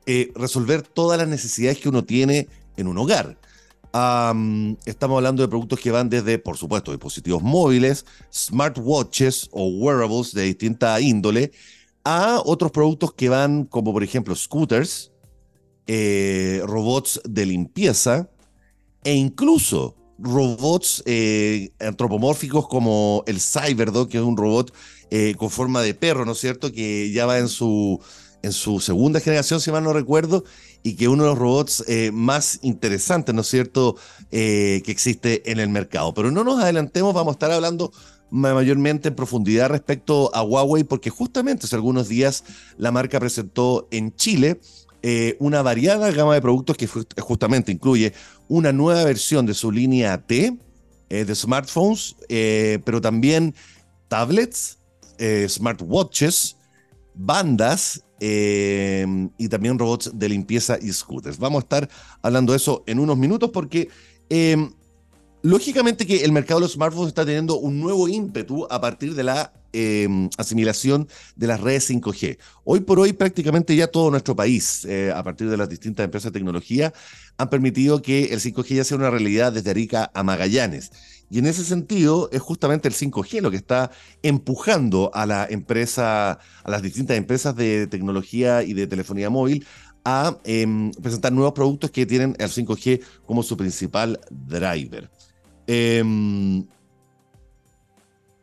eh, 0.05 0.31
resolver 0.35 0.81
todas 0.83 1.17
las 1.17 1.27
necesidades 1.27 1.79
que 1.79 1.89
uno 1.89 2.03
tiene 2.03 2.47
en 2.77 2.87
un 2.87 2.97
hogar. 2.97 3.37
estamos 4.85 5.17
hablando 5.17 5.41
de 5.41 5.47
productos 5.47 5.79
que 5.79 5.91
van 5.91 6.09
desde, 6.09 6.37
por 6.37 6.57
supuesto, 6.57 6.91
dispositivos 6.91 7.41
móviles, 7.41 8.05
smartwatches 8.31 9.49
o 9.51 9.67
wearables 9.67 10.33
de 10.33 10.43
distinta 10.43 10.99
índole, 10.99 11.51
a 12.03 12.41
otros 12.45 12.71
productos 12.71 13.13
que 13.13 13.29
van 13.29 13.65
como, 13.65 13.93
por 13.93 14.03
ejemplo, 14.03 14.35
scooters, 14.35 15.11
eh, 15.87 16.61
robots 16.65 17.21
de 17.23 17.45
limpieza 17.45 18.29
e 19.03 19.13
incluso 19.13 19.95
robots 20.17 21.03
eh, 21.05 21.71
antropomórficos 21.79 22.67
como 22.67 23.23
el 23.27 23.39
Cyberdog, 23.39 24.09
que 24.09 24.17
es 24.17 24.23
un 24.23 24.37
robot 24.37 24.73
eh, 25.11 25.35
con 25.37 25.49
forma 25.49 25.81
de 25.81 25.93
perro, 25.93 26.25
¿no 26.25 26.33
es 26.33 26.39
cierto? 26.39 26.71
Que 26.71 27.11
ya 27.11 27.25
va 27.25 27.37
en 27.37 27.47
su, 27.47 27.99
en 28.41 28.51
su 28.51 28.79
segunda 28.79 29.19
generación, 29.19 29.59
si 29.61 29.71
mal 29.71 29.83
no 29.83 29.93
recuerdo, 29.93 30.43
y 30.83 30.95
que 30.95 31.07
uno 31.07 31.23
de 31.23 31.29
los 31.29 31.39
robots 31.39 31.83
eh, 31.87 32.11
más 32.13 32.59
interesantes, 32.61 33.33
¿no 33.33 33.41
es 33.41 33.47
cierto?, 33.47 33.95
que 34.29 34.83
existe 34.87 35.49
en 35.49 35.59
el 35.59 35.69
mercado. 35.69 36.13
Pero 36.13 36.29
no 36.29 36.43
nos 36.43 36.61
adelantemos, 36.61 37.13
vamos 37.13 37.33
a 37.33 37.35
estar 37.35 37.51
hablando 37.51 37.91
mayormente 38.29 39.09
en 39.09 39.15
profundidad 39.15 39.69
respecto 39.69 40.29
a 40.35 40.43
Huawei, 40.43 40.83
porque 40.83 41.09
justamente 41.09 41.65
hace 41.65 41.75
algunos 41.75 42.09
días 42.09 42.43
la 42.77 42.91
marca 42.91 43.19
presentó 43.19 43.87
en 43.91 44.13
Chile 44.15 44.59
eh, 45.07 45.37
una 45.39 45.61
variada 45.61 46.09
gama 46.11 46.33
de 46.33 46.41
productos 46.41 46.77
que 46.77 46.87
justamente 47.21 47.71
incluye 47.71 48.13
una 48.47 48.71
nueva 48.71 49.03
versión 49.03 49.45
de 49.45 49.53
su 49.53 49.71
línea 49.71 50.17
T 50.25 50.57
de 51.09 51.35
smartphones, 51.35 52.15
pero 52.27 52.99
también 52.99 53.53
tablets, 54.09 54.79
smartwatches, 55.47 56.57
bandas 57.13 58.03
eh, 58.19 59.05
y 59.37 59.49
también 59.49 59.77
robots 59.77 60.11
de 60.13 60.29
limpieza 60.29 60.77
y 60.81 60.91
scooters. 60.91 61.37
Vamos 61.37 61.63
a 61.63 61.65
estar 61.65 61.89
hablando 62.21 62.53
de 62.53 62.57
eso 62.57 62.83
en 62.87 62.99
unos 62.99 63.17
minutos 63.17 63.49
porque 63.51 63.89
eh, 64.29 64.69
lógicamente 65.41 66.05
que 66.05 66.23
el 66.23 66.31
mercado 66.31 66.59
de 66.59 66.65
los 66.65 66.73
smartphones 66.73 67.09
está 67.09 67.25
teniendo 67.25 67.57
un 67.57 67.79
nuevo 67.79 68.07
ímpetu 68.07 68.67
a 68.69 68.79
partir 68.79 69.15
de 69.15 69.23
la 69.23 69.53
eh, 69.75 70.29
asimilación 70.37 71.07
de 71.35 71.47
las 71.47 71.59
redes 71.59 71.89
5G. 71.89 72.37
Hoy 72.63 72.79
por 72.79 72.99
hoy 72.99 73.13
prácticamente 73.13 73.75
ya 73.75 73.87
todo 73.87 74.09
nuestro 74.09 74.35
país, 74.35 74.87
a 75.13 75.23
partir 75.23 75.49
de 75.49 75.57
las 75.57 75.69
distintas 75.69 76.03
empresas 76.03 76.31
de 76.31 76.39
tecnología, 76.39 76.93
han 77.37 77.49
permitido 77.49 78.01
que 78.01 78.25
el 78.25 78.39
5G 78.39 78.75
ya 78.75 78.83
sea 78.83 78.97
una 78.97 79.09
realidad 79.09 79.53
desde 79.53 79.69
Arica 79.69 80.11
a 80.13 80.23
Magallanes. 80.23 80.91
Y 81.29 81.39
en 81.39 81.47
ese 81.47 81.63
sentido 81.63 82.29
es 82.31 82.41
justamente 82.41 82.87
el 82.87 82.93
5G 82.93 83.41
lo 83.41 83.51
que 83.51 83.57
está 83.57 83.91
empujando 84.21 85.11
a 85.13 85.25
la 85.25 85.47
empresa, 85.49 86.39
a 86.63 86.71
las 86.71 86.81
distintas 86.81 87.17
empresas 87.17 87.55
de 87.55 87.87
tecnología 87.87 88.63
y 88.63 88.73
de 88.73 88.87
telefonía 88.87 89.29
móvil 89.29 89.65
a 90.03 90.37
em, 90.43 90.91
presentar 90.91 91.33
nuevos 91.33 91.53
productos 91.53 91.89
que 91.89 92.05
tienen 92.05 92.35
el 92.37 92.49
5G 92.49 93.01
como 93.25 93.41
su 93.41 93.57
principal 93.57 94.19
driver. 94.29 95.09
Em, 95.65 96.63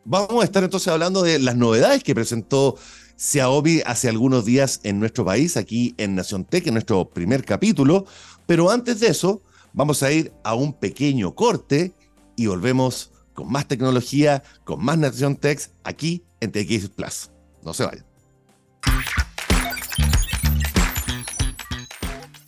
vamos 0.04 0.42
a 0.42 0.44
estar 0.44 0.64
entonces 0.64 0.88
hablando 0.88 1.22
de 1.22 1.38
las 1.38 1.56
novedades 1.56 2.02
que 2.02 2.14
presentó 2.14 2.76
Xiaomi 3.16 3.82
hace 3.86 4.08
algunos 4.08 4.44
días 4.44 4.80
en 4.82 4.98
nuestro 4.98 5.24
país, 5.24 5.56
aquí 5.56 5.94
en 5.98 6.14
Nación 6.14 6.44
Tech, 6.44 6.66
en 6.66 6.74
nuestro 6.74 7.08
primer 7.08 7.44
capítulo. 7.44 8.06
Pero 8.46 8.70
antes 8.70 9.00
de 9.00 9.08
eso, 9.08 9.42
vamos 9.72 10.02
a 10.02 10.12
ir 10.12 10.32
a 10.44 10.54
un 10.54 10.72
pequeño 10.72 11.34
corte 11.34 11.94
y 12.36 12.46
volvemos 12.46 13.10
con 13.34 13.50
más 13.50 13.68
tecnología, 13.68 14.42
con 14.64 14.84
más 14.84 14.98
Nación 14.98 15.36
Tech 15.36 15.70
aquí 15.84 16.24
en 16.40 16.52
TX 16.52 16.88
Plus. 16.88 17.30
No 17.62 17.72
se 17.72 17.84
vayan. 17.84 18.04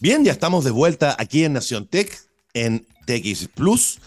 Bien, 0.01 0.25
ya 0.25 0.33
estamos 0.33 0.65
de 0.65 0.71
vuelta 0.71 1.17
aquí 1.19 1.45
en 1.45 1.55
Nación 1.55 1.87
Tech, 1.87 2.29
en 2.53 2.87
TX 3.07 3.49
Plus, 3.55 4.01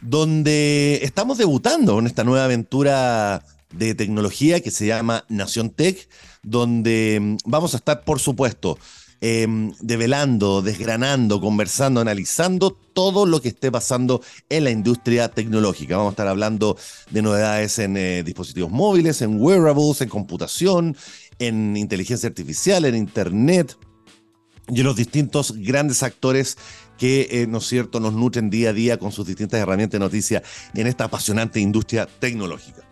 donde 0.00 1.00
estamos 1.02 1.38
debutando 1.38 1.98
en 1.98 2.06
esta 2.06 2.24
nueva 2.24 2.44
aventura 2.44 3.42
de 3.72 3.94
tecnología 3.94 4.60
que 4.60 4.70
se 4.70 4.86
llama 4.86 5.24
Nación 5.28 5.70
Tech, 5.70 6.08
donde 6.42 7.18
mm, 7.20 7.36
vamos 7.44 7.74
a 7.74 7.78
estar, 7.78 8.04
por 8.04 8.20
supuesto, 8.20 8.78
Em, 9.22 9.72
develando, 9.80 10.60
desgranando, 10.60 11.40
conversando, 11.40 12.02
analizando 12.02 12.76
todo 12.92 13.24
lo 13.24 13.40
que 13.40 13.48
esté 13.48 13.72
pasando 13.72 14.20
en 14.50 14.64
la 14.64 14.70
industria 14.70 15.30
tecnológica. 15.30 15.96
Vamos 15.96 16.10
a 16.10 16.12
estar 16.12 16.28
hablando 16.28 16.76
de 17.10 17.22
novedades 17.22 17.78
en 17.78 17.96
eh, 17.96 18.22
dispositivos 18.22 18.70
móviles, 18.70 19.22
en 19.22 19.40
wearables, 19.40 20.02
en 20.02 20.10
computación, 20.10 20.96
en 21.38 21.78
inteligencia 21.78 22.28
artificial, 22.28 22.84
en 22.84 22.94
Internet 22.94 23.78
y 24.68 24.80
en 24.80 24.86
los 24.86 24.96
distintos 24.96 25.54
grandes 25.56 26.02
actores 26.02 26.58
que, 26.98 27.28
eh, 27.30 27.46
¿no 27.46 27.58
es 27.58 27.66
cierto?, 27.66 28.00
nos 28.00 28.14
nutren 28.14 28.50
día 28.50 28.70
a 28.70 28.72
día 28.72 28.98
con 28.98 29.12
sus 29.12 29.26
distintas 29.26 29.60
herramientas 29.60 29.98
de 29.98 30.04
noticia 30.04 30.42
en 30.74 30.86
esta 30.86 31.04
apasionante 31.04 31.60
industria 31.60 32.06
tecnológica. 32.06 32.82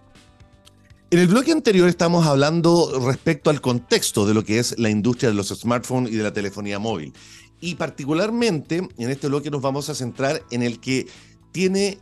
En 1.10 1.20
el 1.20 1.28
bloque 1.28 1.52
anterior 1.52 1.88
estamos 1.88 2.26
hablando 2.26 2.98
respecto 3.06 3.50
al 3.50 3.60
contexto 3.60 4.26
de 4.26 4.34
lo 4.34 4.44
que 4.44 4.58
es 4.58 4.76
la 4.78 4.90
industria 4.90 5.28
de 5.28 5.36
los 5.36 5.48
smartphones 5.48 6.12
y 6.12 6.16
de 6.16 6.24
la 6.24 6.32
telefonía 6.32 6.78
móvil. 6.78 7.12
Y 7.60 7.76
particularmente 7.76 8.88
en 8.98 9.10
este 9.10 9.28
bloque 9.28 9.50
nos 9.50 9.62
vamos 9.62 9.88
a 9.88 9.94
centrar 9.94 10.42
en 10.50 10.62
el 10.62 10.80
que 10.80 11.06
tiene 11.52 11.98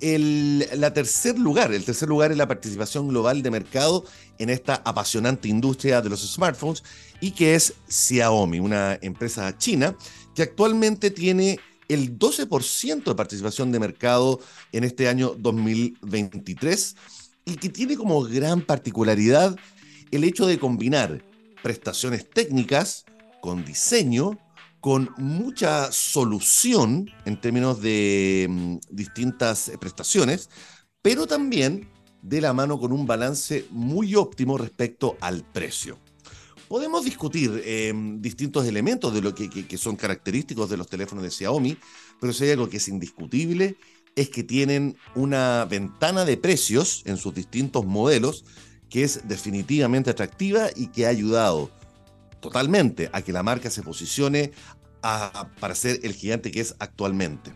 el 0.00 0.66
la 0.76 0.92
tercer 0.92 1.38
lugar, 1.38 1.72
el 1.72 1.84
tercer 1.84 2.08
lugar 2.08 2.32
es 2.32 2.38
la 2.38 2.48
participación 2.48 3.08
global 3.08 3.42
de 3.42 3.50
mercado 3.50 4.04
en 4.38 4.50
esta 4.50 4.76
apasionante 4.84 5.48
industria 5.48 6.00
de 6.00 6.10
los 6.10 6.20
smartphones 6.20 6.82
y 7.20 7.32
que 7.32 7.54
es 7.54 7.74
Xiaomi, 7.88 8.60
una 8.60 8.98
empresa 9.02 9.56
china 9.56 9.96
que 10.34 10.42
actualmente 10.42 11.10
tiene 11.10 11.58
el 11.88 12.18
12% 12.18 13.04
de 13.04 13.14
participación 13.14 13.72
de 13.72 13.80
mercado 13.80 14.40
en 14.72 14.84
este 14.84 15.08
año 15.08 15.34
2023 15.38 16.96
y 17.44 17.56
que 17.56 17.68
tiene 17.68 17.96
como 17.96 18.22
gran 18.22 18.62
particularidad 18.62 19.56
el 20.10 20.24
hecho 20.24 20.46
de 20.46 20.58
combinar 20.58 21.22
prestaciones 21.62 22.28
técnicas 22.28 23.04
con 23.40 23.64
diseño, 23.64 24.38
con 24.80 25.10
mucha 25.18 25.90
solución 25.92 27.10
en 27.24 27.40
términos 27.40 27.80
de 27.80 28.46
mm, 28.48 28.76
distintas 28.90 29.72
prestaciones, 29.80 30.50
pero 31.02 31.26
también 31.26 31.88
de 32.22 32.40
la 32.40 32.54
mano 32.54 32.78
con 32.78 32.92
un 32.92 33.06
balance 33.06 33.66
muy 33.70 34.14
óptimo 34.14 34.56
respecto 34.56 35.16
al 35.20 35.42
precio. 35.42 35.98
Podemos 36.74 37.04
discutir 37.04 37.62
em, 37.64 38.20
distintos 38.20 38.66
elementos 38.66 39.14
de 39.14 39.22
lo 39.22 39.32
que, 39.32 39.48
que, 39.48 39.78
son 39.78 39.94
característicos 39.94 40.68
de 40.68 40.76
los 40.76 40.88
teléfonos 40.88 41.22
de 41.22 41.30
Xiaomi, 41.30 41.78
pero 42.20 42.32
si 42.32 42.42
hay 42.42 42.50
algo 42.50 42.68
que 42.68 42.78
es 42.78 42.88
indiscutible 42.88 43.76
es 44.16 44.28
que 44.28 44.42
tienen 44.42 44.96
una 45.14 45.66
ventana 45.66 46.24
de 46.24 46.36
precios 46.36 47.02
en 47.04 47.16
sus 47.16 47.32
distintos 47.32 47.86
modelos 47.86 48.44
que 48.90 49.04
es 49.04 49.28
definitivamente 49.28 50.10
atractiva 50.10 50.66
y 50.74 50.88
que 50.88 51.06
ha 51.06 51.10
ayudado 51.10 51.70
totalmente 52.40 53.08
a 53.12 53.22
que 53.22 53.30
la 53.30 53.44
marca 53.44 53.70
se 53.70 53.84
posicione 53.84 54.50
para 55.00 55.76
ser 55.76 56.00
el 56.02 56.12
gigante 56.12 56.50
que 56.50 56.58
es 56.58 56.74
actualmente. 56.80 57.52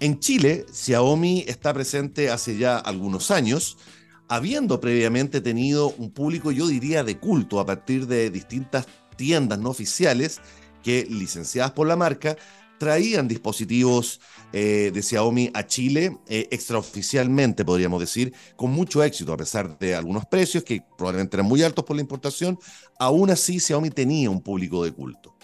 En 0.00 0.20
Chile, 0.20 0.66
Xiaomi 0.70 1.46
está 1.48 1.72
presente 1.72 2.28
hace 2.28 2.58
ya 2.58 2.76
algunos 2.76 3.30
años, 3.30 3.78
habiendo 4.28 4.80
previamente 4.80 5.40
tenido 5.40 5.90
un 5.98 6.10
público, 6.10 6.50
yo 6.50 6.66
diría, 6.66 7.04
de 7.04 7.18
culto 7.18 7.60
a 7.60 7.66
partir 7.66 8.06
de 8.06 8.30
distintas 8.30 8.86
tiendas 9.16 9.58
no 9.58 9.70
oficiales 9.70 10.40
que, 10.82 11.06
licenciadas 11.08 11.72
por 11.72 11.86
la 11.86 11.96
marca, 11.96 12.36
traían 12.78 13.28
dispositivos 13.28 14.20
eh, 14.52 14.90
de 14.92 15.02
Xiaomi 15.02 15.50
a 15.54 15.66
Chile 15.66 16.18
eh, 16.28 16.48
extraoficialmente, 16.50 17.64
podríamos 17.64 18.00
decir, 18.00 18.32
con 18.56 18.72
mucho 18.72 19.02
éxito, 19.02 19.32
a 19.32 19.36
pesar 19.36 19.78
de 19.78 19.94
algunos 19.94 20.26
precios 20.26 20.64
que 20.64 20.82
probablemente 20.96 21.36
eran 21.36 21.46
muy 21.46 21.62
altos 21.62 21.84
por 21.84 21.96
la 21.96 22.02
importación, 22.02 22.58
aún 22.98 23.30
así 23.30 23.60
Xiaomi 23.60 23.90
tenía 23.90 24.30
un 24.30 24.42
público 24.42 24.84
de 24.84 24.92
culto. 24.92 25.34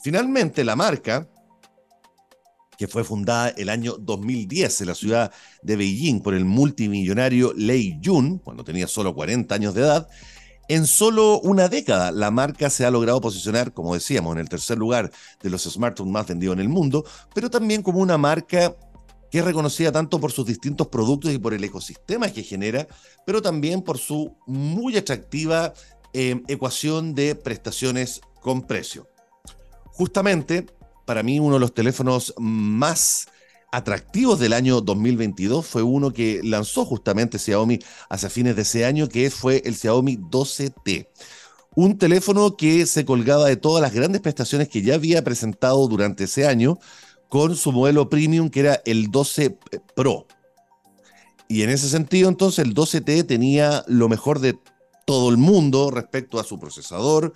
Finalmente, 0.00 0.64
la 0.64 0.76
marca, 0.76 1.28
que 2.78 2.86
fue 2.86 3.02
fundada 3.04 3.48
el 3.50 3.68
año 3.68 3.96
2010 3.98 4.80
en 4.80 4.86
la 4.86 4.94
ciudad 4.94 5.32
de 5.62 5.76
Beijing 5.76 6.20
por 6.20 6.32
el 6.32 6.44
multimillonario 6.44 7.52
Lei 7.54 8.00
Jun, 8.02 8.38
cuando 8.38 8.62
tenía 8.62 8.86
solo 8.86 9.14
40 9.14 9.52
años 9.52 9.74
de 9.74 9.82
edad, 9.82 10.08
en 10.68 10.86
solo 10.86 11.40
una 11.40 11.68
década, 11.68 12.12
la 12.12 12.30
marca 12.30 12.70
se 12.70 12.86
ha 12.86 12.90
logrado 12.90 13.20
posicionar, 13.20 13.72
como 13.72 13.94
decíamos, 13.94 14.34
en 14.34 14.40
el 14.40 14.48
tercer 14.48 14.78
lugar 14.78 15.10
de 15.42 15.50
los 15.50 15.64
smartphones 15.64 16.12
más 16.12 16.28
vendidos 16.28 16.54
en 16.54 16.60
el 16.60 16.68
mundo, 16.68 17.04
pero 17.34 17.50
también 17.50 17.82
como 17.82 17.98
una 17.98 18.16
marca 18.16 18.76
que 19.30 19.38
es 19.38 19.44
reconocida 19.44 19.90
tanto 19.90 20.20
por 20.20 20.30
sus 20.30 20.46
distintos 20.46 20.86
productos 20.86 21.32
y 21.32 21.38
por 21.38 21.54
el 21.54 21.64
ecosistema 21.64 22.30
que 22.30 22.44
genera, 22.44 22.86
pero 23.26 23.42
también 23.42 23.82
por 23.82 23.98
su 23.98 24.36
muy 24.46 24.96
atractiva 24.96 25.72
eh, 26.12 26.40
ecuación 26.46 27.14
de 27.14 27.34
prestaciones 27.34 28.20
con 28.40 28.62
precio. 28.62 29.08
Justamente, 29.86 30.66
para 31.08 31.22
mí, 31.22 31.40
uno 31.40 31.54
de 31.54 31.60
los 31.60 31.72
teléfonos 31.72 32.34
más 32.36 33.28
atractivos 33.72 34.38
del 34.38 34.52
año 34.52 34.82
2022 34.82 35.64
fue 35.64 35.82
uno 35.82 36.12
que 36.12 36.42
lanzó 36.44 36.84
justamente 36.84 37.38
Xiaomi 37.38 37.78
hacia 38.10 38.28
fines 38.28 38.54
de 38.56 38.60
ese 38.60 38.84
año, 38.84 39.08
que 39.08 39.30
fue 39.30 39.62
el 39.64 39.74
Xiaomi 39.74 40.18
12T. 40.18 41.08
Un 41.74 41.96
teléfono 41.96 42.58
que 42.58 42.84
se 42.84 43.06
colgaba 43.06 43.46
de 43.46 43.56
todas 43.56 43.80
las 43.80 43.94
grandes 43.94 44.20
prestaciones 44.20 44.68
que 44.68 44.82
ya 44.82 44.96
había 44.96 45.24
presentado 45.24 45.88
durante 45.88 46.24
ese 46.24 46.46
año 46.46 46.78
con 47.30 47.56
su 47.56 47.72
modelo 47.72 48.10
premium 48.10 48.50
que 48.50 48.60
era 48.60 48.82
el 48.84 49.10
12 49.10 49.56
Pro. 49.96 50.26
Y 51.48 51.62
en 51.62 51.70
ese 51.70 51.88
sentido 51.88 52.28
entonces 52.28 52.66
el 52.66 52.74
12T 52.74 53.26
tenía 53.26 53.82
lo 53.86 54.10
mejor 54.10 54.40
de 54.40 54.58
todo 55.06 55.30
el 55.30 55.38
mundo 55.38 55.90
respecto 55.90 56.38
a 56.38 56.44
su 56.44 56.58
procesador, 56.58 57.32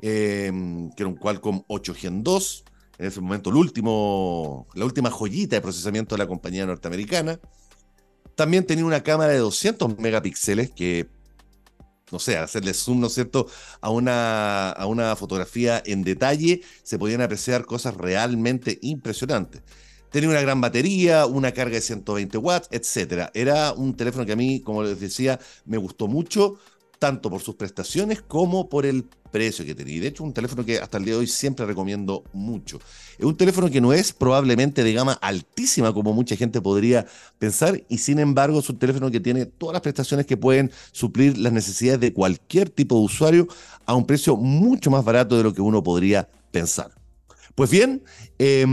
eh, 0.00 0.50
que 0.96 1.02
era 1.04 1.08
un 1.08 1.14
Qualcomm 1.14 1.62
8 1.68 1.94
Gen 1.94 2.24
2, 2.24 2.64
en 3.02 3.08
ese 3.08 3.20
momento 3.20 3.50
la 3.50 4.84
última 4.84 5.10
joyita 5.10 5.56
de 5.56 5.60
procesamiento 5.60 6.14
de 6.14 6.20
la 6.20 6.28
compañía 6.28 6.64
norteamericana. 6.64 7.40
También 8.36 8.64
tenía 8.64 8.84
una 8.84 9.02
cámara 9.02 9.32
de 9.32 9.38
200 9.38 9.98
megapíxeles 9.98 10.70
que 10.70 11.08
no 12.12 12.18
sé, 12.18 12.36
hacerle 12.36 12.74
zoom, 12.74 13.00
¿no 13.00 13.06
es 13.06 13.14
cierto?, 13.14 13.48
a 13.80 13.90
una, 13.90 14.70
a 14.70 14.86
una 14.86 15.16
fotografía 15.16 15.82
en 15.84 16.04
detalle, 16.04 16.60
se 16.82 16.98
podían 16.98 17.22
apreciar 17.22 17.64
cosas 17.64 17.96
realmente 17.96 18.78
impresionantes. 18.82 19.62
Tenía 20.10 20.28
una 20.28 20.42
gran 20.42 20.60
batería, 20.60 21.24
una 21.24 21.52
carga 21.52 21.76
de 21.76 21.80
120 21.80 22.36
watts, 22.36 22.68
etc. 22.70 23.30
Era 23.32 23.72
un 23.72 23.96
teléfono 23.96 24.26
que 24.26 24.32
a 24.32 24.36
mí, 24.36 24.60
como 24.60 24.82
les 24.82 25.00
decía, 25.00 25.40
me 25.64 25.78
gustó 25.78 26.06
mucho, 26.06 26.58
tanto 27.02 27.28
por 27.28 27.42
sus 27.42 27.56
prestaciones 27.56 28.22
como 28.22 28.68
por 28.68 28.86
el 28.86 29.02
precio 29.32 29.64
que 29.64 29.74
tenía. 29.74 29.96
Y 29.96 29.98
de 29.98 30.06
hecho, 30.06 30.22
un 30.22 30.32
teléfono 30.32 30.64
que 30.64 30.78
hasta 30.78 30.98
el 30.98 31.04
día 31.04 31.14
de 31.14 31.18
hoy 31.18 31.26
siempre 31.26 31.66
recomiendo 31.66 32.22
mucho. 32.32 32.78
Es 33.18 33.24
un 33.24 33.36
teléfono 33.36 33.68
que 33.68 33.80
no 33.80 33.92
es 33.92 34.12
probablemente 34.12 34.84
de 34.84 34.92
gama 34.92 35.14
altísima 35.14 35.92
como 35.92 36.12
mucha 36.12 36.36
gente 36.36 36.60
podría 36.60 37.04
pensar 37.40 37.82
y 37.88 37.98
sin 37.98 38.20
embargo 38.20 38.60
es 38.60 38.70
un 38.70 38.78
teléfono 38.78 39.10
que 39.10 39.18
tiene 39.18 39.46
todas 39.46 39.72
las 39.72 39.82
prestaciones 39.82 40.26
que 40.26 40.36
pueden 40.36 40.70
suplir 40.92 41.36
las 41.38 41.52
necesidades 41.52 41.98
de 41.98 42.12
cualquier 42.12 42.70
tipo 42.70 42.96
de 42.96 43.02
usuario 43.02 43.48
a 43.84 43.96
un 43.96 44.06
precio 44.06 44.36
mucho 44.36 44.88
más 44.88 45.04
barato 45.04 45.36
de 45.36 45.42
lo 45.42 45.52
que 45.52 45.60
uno 45.60 45.82
podría 45.82 46.28
pensar. 46.52 46.92
Pues 47.56 47.68
bien, 47.68 48.04
eh, 48.38 48.64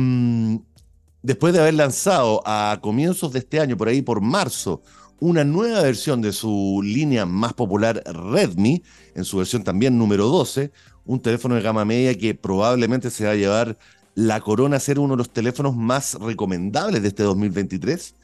después 1.23 1.51
de 1.51 1.61
haber 1.61 1.73
lanzado 1.73 2.43
a 2.45 2.77
comienzos 2.79 3.33
de 3.33 3.39
este 3.39 3.59
año, 3.59 3.75
por 3.75 3.87
ahí 3.87 4.03
por 4.03 4.21
marzo, 4.21 4.83
una 5.19 5.43
nueva 5.43 5.81
versión 5.81 6.21
de 6.21 6.31
su 6.31 6.81
línea 6.83 7.25
más 7.25 7.53
popular 7.53 8.03
Redmi, 8.05 8.83
en 9.15 9.25
su 9.25 9.37
versión 9.37 9.63
también 9.63 9.97
número 9.97 10.27
12, 10.27 10.71
un 11.05 11.21
teléfono 11.21 11.55
de 11.55 11.61
gama 11.61 11.85
media 11.85 12.17
que 12.17 12.35
probablemente 12.35 13.09
se 13.09 13.25
va 13.25 13.31
a 13.31 13.35
llevar 13.35 13.77
la 14.15 14.39
corona 14.41 14.77
a 14.77 14.79
ser 14.79 14.99
uno 14.99 15.13
de 15.13 15.17
los 15.17 15.31
teléfonos 15.31 15.75
más 15.75 16.15
recomendables 16.15 17.01
de 17.01 17.07
este 17.07 17.23
2023. 17.23 18.15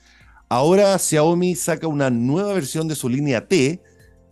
Ahora 0.50 0.98
Xiaomi 0.98 1.56
saca 1.56 1.88
una 1.88 2.10
nueva 2.10 2.54
versión 2.54 2.88
de 2.88 2.96
su 2.96 3.10
línea 3.10 3.48
T, 3.48 3.82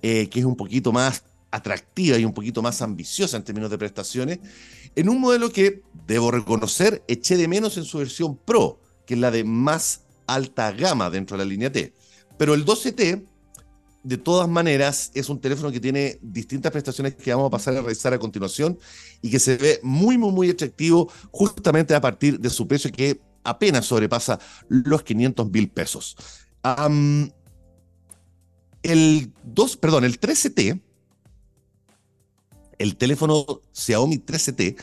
eh, 0.01 0.29
que 0.29 0.39
es 0.39 0.45
un 0.45 0.55
poquito 0.55 0.91
más 0.91 1.23
atractiva 1.51 2.17
y 2.17 2.25
un 2.25 2.33
poquito 2.33 2.61
más 2.61 2.81
ambiciosa 2.81 3.37
en 3.37 3.43
términos 3.43 3.71
de 3.71 3.77
prestaciones, 3.77 4.39
en 4.95 5.09
un 5.09 5.19
modelo 5.19 5.51
que, 5.51 5.81
debo 6.07 6.31
reconocer, 6.31 7.03
eché 7.07 7.37
de 7.37 7.47
menos 7.47 7.77
en 7.77 7.85
su 7.85 7.99
versión 7.99 8.37
Pro, 8.37 8.79
que 9.05 9.13
es 9.13 9.19
la 9.19 9.31
de 9.31 9.43
más 9.43 10.01
alta 10.27 10.71
gama 10.71 11.09
dentro 11.09 11.37
de 11.37 11.43
la 11.43 11.49
línea 11.49 11.71
T. 11.71 11.93
Pero 12.43 12.55
el 12.55 12.65
12T, 12.65 13.23
de 14.03 14.17
todas 14.17 14.49
maneras, 14.49 15.11
es 15.13 15.29
un 15.29 15.39
teléfono 15.39 15.71
que 15.71 15.79
tiene 15.79 16.19
distintas 16.21 16.73
prestaciones 16.73 17.15
que 17.15 17.33
vamos 17.33 17.47
a 17.47 17.51
pasar 17.51 17.77
a 17.77 17.81
revisar 17.81 18.13
a 18.13 18.19
continuación 18.19 18.77
y 19.21 19.31
que 19.31 19.39
se 19.39 19.55
ve 19.55 19.79
muy, 19.81 20.17
muy, 20.17 20.33
muy 20.33 20.49
atractivo 20.49 21.09
justamente 21.31 21.95
a 21.95 22.01
partir 22.01 22.37
de 22.41 22.49
su 22.49 22.67
precio 22.67 22.91
que 22.91 23.21
apenas 23.45 23.85
sobrepasa 23.85 24.41
los 24.67 25.03
500 25.03 25.49
mil 25.51 25.69
pesos. 25.69 26.17
el 28.83 29.31
2, 29.45 29.77
perdón, 29.77 30.03
el 30.03 30.19
13T 30.19 30.81
el 32.77 32.97
teléfono 32.97 33.61
Xiaomi 33.71 34.17
13T 34.17 34.75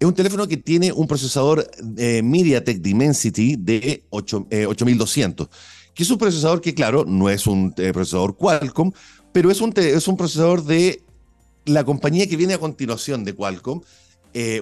es 0.00 0.06
un 0.06 0.14
teléfono 0.14 0.48
que 0.48 0.56
tiene 0.56 0.92
un 0.92 1.06
procesador 1.06 1.70
eh, 1.98 2.22
MediaTek 2.22 2.80
Dimensity 2.80 3.56
de 3.56 4.04
8200, 4.08 5.46
eh, 5.46 5.50
que 6.00 6.04
es 6.04 6.10
un 6.10 6.16
procesador 6.16 6.62
que, 6.62 6.74
claro, 6.74 7.04
no 7.06 7.28
es 7.28 7.46
un 7.46 7.74
eh, 7.76 7.92
procesador 7.92 8.34
Qualcomm, 8.34 8.90
pero 9.32 9.50
es 9.50 9.60
un, 9.60 9.70
es 9.76 10.08
un 10.08 10.16
procesador 10.16 10.64
de 10.64 11.02
la 11.66 11.84
compañía 11.84 12.26
que 12.26 12.38
viene 12.38 12.54
a 12.54 12.58
continuación 12.58 13.22
de 13.22 13.34
Qualcomm, 13.34 13.82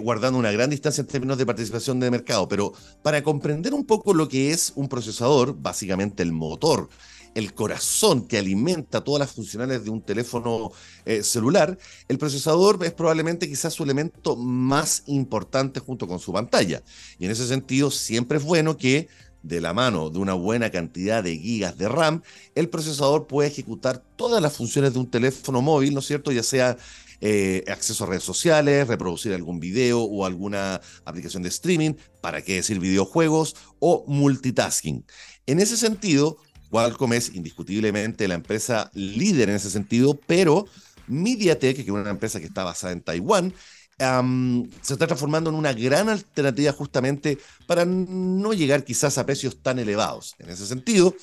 guardando 0.00 0.36
una 0.36 0.50
gran 0.50 0.68
distancia 0.68 1.00
en 1.00 1.06
términos 1.06 1.38
de 1.38 1.46
participación 1.46 2.00
de 2.00 2.10
mercado. 2.10 2.48
Pero 2.48 2.72
para 3.04 3.22
comprender 3.22 3.72
un 3.72 3.86
poco 3.86 4.14
lo 4.14 4.28
que 4.28 4.50
es 4.50 4.72
un 4.74 4.88
procesador, 4.88 5.54
básicamente 5.56 6.24
el 6.24 6.32
motor 6.32 6.88
el 7.34 7.54
corazón 7.54 8.26
que 8.26 8.38
alimenta 8.38 9.04
todas 9.04 9.20
las 9.20 9.32
funcionalidades 9.32 9.84
de 9.84 9.90
un 9.90 10.02
teléfono 10.02 10.72
eh, 11.04 11.22
celular, 11.22 11.78
el 12.08 12.18
procesador 12.18 12.84
es 12.84 12.92
probablemente 12.92 13.48
quizás 13.48 13.74
su 13.74 13.84
elemento 13.84 14.34
más 14.34 15.04
importante 15.06 15.78
junto 15.78 16.08
con 16.08 16.18
su 16.18 16.32
pantalla. 16.32 16.82
Y 17.18 17.26
en 17.26 17.30
ese 17.30 17.46
sentido, 17.46 17.92
siempre 17.92 18.38
es 18.38 18.44
bueno 18.44 18.76
que 18.76 19.08
de 19.42 19.60
la 19.60 19.72
mano 19.72 20.10
de 20.10 20.18
una 20.18 20.34
buena 20.34 20.70
cantidad 20.70 21.22
de 21.22 21.36
gigas 21.36 21.78
de 21.78 21.88
RAM, 21.88 22.22
el 22.54 22.68
procesador 22.68 23.26
puede 23.26 23.48
ejecutar 23.48 24.02
todas 24.16 24.42
las 24.42 24.56
funciones 24.56 24.92
de 24.92 24.98
un 24.98 25.10
teléfono 25.10 25.62
móvil, 25.62 25.94
¿no 25.94 26.00
es 26.00 26.06
cierto? 26.06 26.32
Ya 26.32 26.42
sea 26.42 26.76
eh, 27.20 27.64
acceso 27.68 28.04
a 28.04 28.08
redes 28.08 28.22
sociales, 28.22 28.86
reproducir 28.86 29.32
algún 29.32 29.58
video 29.58 30.02
o 30.02 30.24
alguna 30.24 30.80
aplicación 31.04 31.42
de 31.42 31.48
streaming, 31.48 31.94
para 32.20 32.42
qué 32.42 32.56
decir 32.56 32.78
videojuegos 32.78 33.56
o 33.80 34.04
multitasking. 34.06 35.04
En 35.46 35.60
ese 35.60 35.76
sentido, 35.76 36.36
Qualcomm 36.70 37.14
es 37.14 37.34
indiscutiblemente 37.34 38.28
la 38.28 38.34
empresa 38.34 38.90
líder 38.94 39.48
en 39.48 39.56
ese 39.56 39.70
sentido, 39.70 40.20
pero 40.26 40.66
MediaTek, 41.06 41.76
que 41.76 41.82
es 41.82 41.88
una 41.88 42.10
empresa 42.10 42.38
que 42.38 42.46
está 42.46 42.64
basada 42.64 42.92
en 42.92 43.00
Taiwán, 43.00 43.54
se 43.98 44.92
está 44.92 45.06
transformando 45.06 45.50
en 45.50 45.56
una 45.56 45.72
gran 45.72 46.08
alternativa 46.08 46.72
justamente 46.72 47.38
para 47.66 47.84
no 47.84 48.52
llegar 48.52 48.84
quizás 48.84 49.18
a 49.18 49.26
precios 49.26 49.60
tan 49.60 49.78
elevados. 49.78 50.36
En 50.38 50.50
ese 50.50 50.66
sentido, 50.66 51.14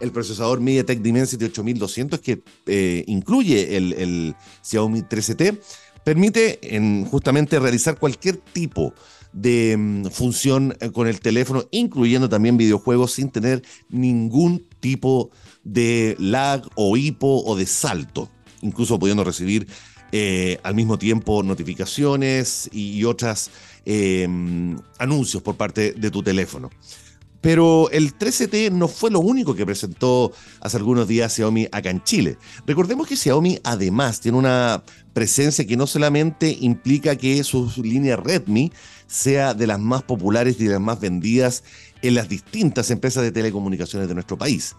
el 0.00 0.12
procesador 0.12 0.60
MediaTek 0.60 1.00
Dimensity 1.00 1.44
8200 1.44 2.20
que 2.20 2.42
eh, 2.66 3.04
incluye 3.06 3.76
el, 3.76 4.34
Xiaomi 4.62 5.02
13T 5.02 5.60
permite 6.04 6.74
en, 6.74 7.04
justamente 7.04 7.60
realizar 7.60 7.98
cualquier 7.98 8.38
tipo 8.38 8.94
de 9.32 9.76
mm, 9.76 10.06
función 10.06 10.76
eh, 10.80 10.90
con 10.90 11.08
el 11.08 11.20
teléfono, 11.20 11.64
incluyendo 11.70 12.28
también 12.28 12.56
videojuegos 12.56 13.12
sin 13.12 13.30
tener 13.30 13.62
ningún 13.90 14.66
tipo 14.80 15.30
de 15.64 16.16
lag 16.18 16.62
o 16.74 16.96
hipo 16.96 17.44
o 17.44 17.56
de 17.56 17.66
salto, 17.66 18.30
incluso 18.62 18.98
pudiendo 18.98 19.22
recibir 19.22 19.68
eh, 20.12 20.58
al 20.62 20.74
mismo 20.74 20.98
tiempo 20.98 21.42
notificaciones 21.42 22.68
y, 22.70 23.02
otros 23.04 23.50
em, 23.86 24.78
anuncios 24.98 25.42
por 25.42 25.56
parte 25.56 25.92
de 25.92 26.10
tu 26.10 26.22
teléfono. 26.22 26.70
Pero 27.40 27.90
el 27.90 28.16
13T 28.16 28.70
no 28.70 28.86
fue 28.88 29.10
lo 29.10 29.18
único 29.18 29.54
que 29.54 29.66
presentó 29.66 30.30
hace 30.60 30.76
algunos 30.76 31.08
días 31.08 31.32
Xiaomi 31.32 31.66
acá 31.72 31.90
en 31.90 32.04
Chile. 32.04 32.38
Recordemos 32.66 33.08
que 33.08 33.16
Xiaomi 33.16 33.58
además 33.64 34.20
tiene 34.20 34.38
una 34.38 34.84
presencia 35.12 35.66
que 35.66 35.76
no 35.76 35.88
solamente 35.88 36.56
implica 36.60 37.16
que 37.16 37.42
su 37.42 37.72
línea 37.82 38.16
Redmi 38.16 38.70
sea 39.08 39.54
de 39.54 39.66
las 39.66 39.80
más 39.80 40.02
populares 40.02 40.60
y 40.60 40.64
de 40.64 40.72
las 40.72 40.80
más 40.80 41.00
vendidas 41.00 41.64
en 42.02 42.14
las 42.14 42.28
distintas 42.28 42.90
empresas 42.90 43.22
de 43.22 43.32
telecomunicaciones 43.32 44.08
de 44.08 44.14
nuestro 44.14 44.38
país. 44.38 44.76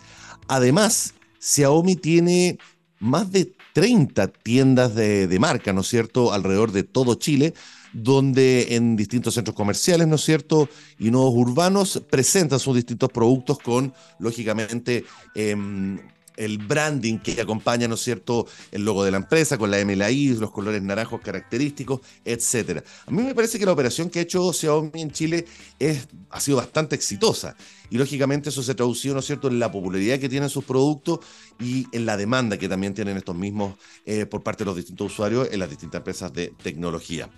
Además, 0.48 1.16
Xiaomi 1.40 1.96
tiene 1.96 2.58
más 3.00 3.32
de 3.32 3.54
30 3.74 4.28
tiendas 4.28 4.96
de, 4.96 5.38
marca, 5.40 5.74
¿no 5.74 5.82
es 5.82 5.88
cierto?, 5.88 6.32
alrededor 6.32 6.72
de 6.72 6.84
todo 6.84 7.16
Chile, 7.16 7.54
donde 7.92 8.76
en 8.76 8.96
distintos 8.96 9.34
centros 9.34 9.56
comerciales, 9.56 10.08
¿no 10.08 10.16
es 10.16 10.22
cierto?, 10.22 10.70
y 11.00 11.12
nuevos 11.12 11.34
urbanos 11.36 12.02
presentan 12.10 12.60
sus 12.60 12.76
distintos 12.76 13.10
productos 13.10 13.60
con, 13.60 13.94
lógicamente, 14.20 15.06
em, 15.36 16.00
el 16.38 16.58
branding 16.58 17.20
que 17.20 17.40
acompaña, 17.42 17.88
¿no 17.88 17.96
es 17.96 18.02
cierto?, 18.02 18.48
el 18.72 18.86
logo 18.86 19.04
de 19.04 19.12
la 19.12 19.18
empresa, 19.18 19.58
con 19.58 19.72
la 19.72 19.84
MLI, 19.84 20.36
los 20.36 20.52
colores 20.52 20.82
naranjos 20.82 21.22
característicos, 21.22 22.02
etcétera. 22.26 22.84
A 23.06 23.12
mí 23.12 23.24
me 23.24 23.36
parece 23.36 23.60
que 23.60 23.66
la 23.66 23.72
operación 23.72 24.10
que 24.10 24.20
ha 24.20 24.22
hecho 24.24 24.52
Xiaomi 24.52 25.02
en 25.02 25.12
Chile 25.12 25.46
es, 25.80 26.08
ha 26.30 26.40
sido 26.40 26.58
bastante 26.58 26.96
exitosa. 26.96 27.56
Y 27.90 27.98
lógicamente 27.98 28.50
eso 28.50 28.64
se 28.64 28.76
traducido, 28.76 29.14
¿no 29.14 29.20
es 29.20 29.26
cierto?, 29.26 29.48
en 29.48 29.60
la 29.60 29.72
popularidad 29.72 30.20
que 30.20 30.30
tienen 30.30 30.50
sus 30.50 30.64
productos 30.64 31.20
y 31.60 31.88
en 31.92 32.06
la 32.06 32.18
demanda 32.18 32.58
que 32.58 32.68
también 32.68 32.94
tienen 32.94 33.18
estos 33.18 33.36
mismos 33.36 33.76
eh, 34.06 34.26
por 34.26 34.44
parte 34.44 34.64
de 34.64 34.66
los 34.66 34.76
distintos 34.76 35.12
usuarios 35.12 35.50
en 35.52 35.60
las 35.60 35.70
distintas 35.70 36.00
empresas 36.00 36.34
de 36.34 36.54
tecnología 36.62 37.30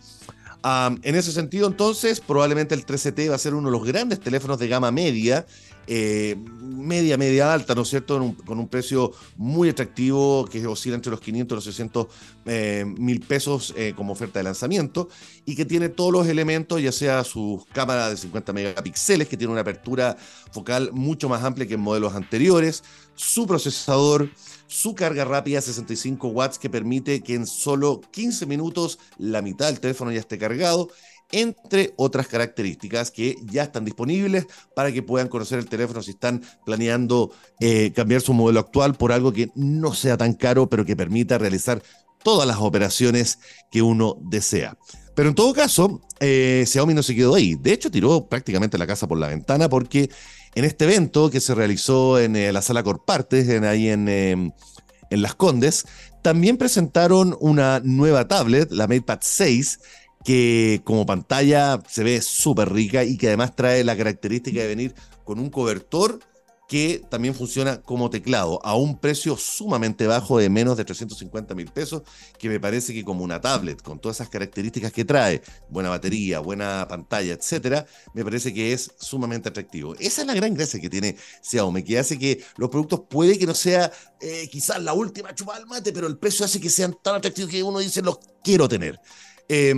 en 1.04 1.16
ese 1.16 1.32
sentido, 1.32 1.68
entonces, 1.68 2.20
probablemente 2.20 2.74
el 2.74 2.86
13T 2.86 3.30
va 3.30 3.36
a 3.36 3.40
ser 3.40 3.54
uno 3.54 3.70
de 3.70 3.78
los 3.78 3.86
grandes 3.86 4.20
teléfonos 4.20 4.58
de 4.58 4.68
gama 4.68 4.92
media, 4.92 5.46
eh, 5.88 6.36
media, 6.62 7.18
media 7.18 7.54
alta, 7.54 7.76
¿no 7.76 7.82
es 7.84 7.90
cierto? 7.90 8.36
con 8.46 8.60
un 8.60 8.68
precio 8.68 9.12
muy 9.38 9.70
atractivo 9.70 10.46
que 10.46 10.66
oscila 10.66 10.96
entre 10.96 11.12
los 11.12 11.22
500 11.22 11.54
y 11.54 11.56
los 11.56 11.64
600 11.64 12.08
eh, 12.46 12.86
mil 12.98 13.22
pesos 13.22 13.74
eh, 13.78 13.94
como 13.96 14.14
oferta 14.14 14.40
de 14.40 14.44
lanzamiento 14.44 15.10
y 15.46 15.56
que 15.56 15.66
tiene 15.66 15.90
todos 15.90 16.12
los 16.12 16.28
elementos, 16.28 16.82
ya 16.82 16.92
sea 16.92 17.24
su 17.24 17.66
cámara 17.74 18.10
de 18.10 18.18
50 18.18 18.54
megapíxeles, 18.54 19.28
que 19.28 19.38
tiene 19.38 19.52
una 19.52 19.62
apertura 19.62 20.18
focal 20.52 20.92
mucho 20.94 21.30
más 21.30 21.44
amplia 21.44 21.68
que 21.68 21.76
en 21.76 21.82
modelos 21.82 22.14
anteriores, 22.14 22.84
su 23.16 23.48
procesador 23.48 24.30
su 24.68 24.96
carga 24.96 25.26
rápida 25.26 25.62
65 25.62 26.28
watts 26.30 26.60
que 26.60 26.70
permite 26.70 27.22
que 27.22 27.36
en 27.36 27.46
solo 27.46 28.02
15 28.12 28.46
minutos 28.46 29.00
la 29.18 29.42
mitad 29.42 29.68
del 29.68 29.80
teléfono 29.80 30.12
ya 30.12 30.20
esté 30.20 30.38
cargado, 30.38 30.90
entre 31.32 31.94
otras 31.98 32.28
características 32.28 33.12
que 33.12 33.36
ya 33.44 33.64
están 33.64 33.86
disponibles 33.86 34.48
para 34.76 34.92
que 34.92 35.04
puedan 35.04 35.28
conocer 35.28 35.60
el 35.60 35.68
teléfono 35.68 36.02
si 36.02 36.12
están 36.12 36.42
planeando 36.66 37.32
eh, 37.60 37.92
cambiar 37.94 38.22
su 38.22 38.34
modelo 38.34 38.60
actual 38.60 38.96
por 38.96 39.12
algo 39.12 39.34
que 39.34 39.50
no 39.56 39.94
sea 39.94 40.18
tan 40.18 40.34
caro, 40.34 40.70
pero 40.70 40.86
que 40.86 40.96
permita 40.96 41.38
realizar 41.38 41.82
todas 42.24 42.48
las 42.48 42.58
operaciones 42.58 43.40
que 43.72 43.82
uno 43.82 44.18
desea. 44.22 44.78
Pero 45.16 45.30
en 45.30 45.36
todo 45.36 45.54
caso, 45.54 46.02
eh, 46.20 46.66
Xiaomi 46.68 46.94
no 46.94 47.04
se 47.04 47.16
quedó 47.16 47.36
ahí. 47.36 47.56
De 47.56 47.72
hecho, 47.72 47.90
tiró 47.90 48.28
prácticamente 48.28 48.78
la 48.78 48.88
casa 48.88 49.08
por 49.08 49.18
la 49.18 49.28
ventana 49.28 49.70
porque 49.70 50.10
en 50.56 50.66
este 50.66 50.86
evento 50.86 51.30
que 51.30 51.40
se 51.40 51.56
realizó 51.56 52.20
en 52.20 52.36
eh, 52.36 52.52
la 52.52 52.62
sala 52.62 52.84
Corpartes, 52.84 53.48
en, 53.50 53.64
ahí 53.64 53.90
en, 53.90 54.08
em, 54.10 54.52
en 55.10 55.22
Las 55.22 55.36
Condes, 55.36 55.86
también 56.22 56.58
presentaron 56.58 57.38
una 57.40 57.82
nueva 57.84 58.28
tablet, 58.28 58.72
la 58.72 58.88
MatePad 58.88 59.20
6, 59.22 59.80
que 60.26 60.82
como 60.84 61.06
pantalla 61.06 61.80
se 61.88 62.04
ve 62.04 62.20
súper 62.20 62.74
rica 62.74 63.04
y 63.04 63.16
que 63.16 63.28
además 63.28 63.56
trae 63.56 63.84
la 63.84 63.96
característica 63.96 64.60
de 64.60 64.68
venir 64.68 64.96
con 65.24 65.40
un 65.40 65.52
cobertor 65.52 66.20
que 66.68 67.04
también 67.10 67.36
funciona 67.36 67.80
como 67.84 68.10
teclado 68.10 68.60
a 68.66 68.76
un 68.76 68.98
precio 68.98 69.38
sumamente 69.38 70.08
bajo 70.08 70.40
de 70.40 70.50
menos 70.50 70.78
de 70.78 70.84
350 70.84 71.54
mil 71.54 71.68
pesos, 71.68 72.02
que 72.40 72.50
me 72.50 72.60
parece 72.60 72.92
que 72.92 73.04
como 73.04 73.24
una 73.24 73.40
tablet 73.40 73.84
con 73.84 74.00
todas 74.00 74.18
esas 74.18 74.30
características 74.30 74.92
que 74.92 75.06
trae, 75.06 75.44
buena 75.70 75.90
batería, 75.90 76.40
buena 76.40 76.88
pantalla, 76.90 77.34
etcétera, 77.34 77.86
me 78.16 78.24
parece 78.24 78.52
que 78.52 78.74
es 78.74 78.92
sumamente 78.98 79.50
atractivo. 79.50 79.94
Esa 80.00 80.22
es 80.22 80.28
la 80.28 80.34
gran 80.34 80.56
gracia 80.56 80.80
que 80.80 80.90
tiene 80.90 81.16
Xiaomi, 81.44 81.84
que 81.84 82.00
hace 82.00 82.18
que 82.18 82.44
los 82.58 82.70
productos 82.72 83.02
puede 83.08 83.38
que 83.38 83.46
no 83.46 83.54
sea 83.54 83.92
eh, 84.20 84.50
quizás 84.52 84.82
la 84.82 84.94
última 84.94 85.36
chupada 85.36 85.60
al 85.60 85.68
mate, 85.68 85.94
pero 85.94 86.08
el 86.08 86.18
precio 86.18 86.46
hace 86.46 86.60
que 86.60 86.72
sean 86.72 86.98
tan 87.04 87.14
atractivos 87.14 87.52
que 87.52 87.62
uno 87.62 87.78
dice 87.78 88.02
los 88.02 88.18
quiero 88.44 88.68
tener. 88.68 89.00
Eh, 89.50 89.74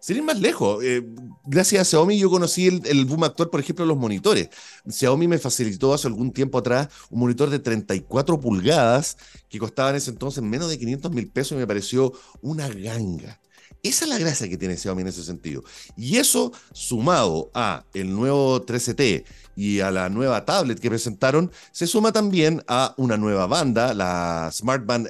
sin 0.00 0.16
ir 0.16 0.22
más 0.22 0.40
lejos, 0.40 0.82
eh, 0.82 1.04
gracias 1.44 1.82
a 1.82 1.84
Xiaomi 1.84 2.18
yo 2.18 2.30
conocí 2.30 2.66
el, 2.66 3.04
boom 3.04 3.24
actual, 3.24 3.50
por 3.50 3.60
ejemplo, 3.60 3.84
los 3.84 3.98
monitores. 3.98 4.48
Xiaomi 4.88 5.28
me 5.28 5.38
facilitó 5.38 5.92
hace 5.92 6.08
algún 6.08 6.32
tiempo 6.32 6.56
atrás 6.56 6.88
un 7.10 7.20
monitor 7.20 7.50
de 7.50 7.58
34 7.58 8.40
pulgadas 8.40 9.18
que 9.50 9.58
costaba 9.58 9.90
en 9.90 9.96
ese 9.96 10.10
entonces 10.10 10.42
menos 10.42 10.70
de 10.70 10.78
500 10.78 11.12
mil 11.12 11.28
pesos 11.28 11.52
y 11.52 11.56
me 11.56 11.66
pareció 11.66 12.12
una 12.40 12.68
ganga. 12.68 13.38
Esa 13.82 14.04
es 14.06 14.08
la 14.08 14.18
gracia 14.18 14.48
que 14.48 14.56
tiene 14.56 14.76
Xiaomi 14.76 15.02
en 15.02 15.08
ese 15.08 15.22
sentido. 15.22 15.62
Y 15.94 16.16
eso 16.16 16.52
sumado 16.72 17.50
a 17.52 17.84
el 17.92 18.14
nuevo 18.14 18.64
13T 18.64 19.24
y 19.56 19.80
a 19.80 19.90
la 19.90 20.08
nueva 20.08 20.44
tablet 20.44 20.80
que 20.80 20.88
presentaron, 20.88 21.50
se 21.70 21.86
suma 21.86 22.12
también 22.12 22.62
a 22.66 22.94
una 22.96 23.16
nueva 23.16 23.46
banda, 23.46 23.92
la 23.92 24.48
Smart 24.52 24.86
Band 24.86 25.08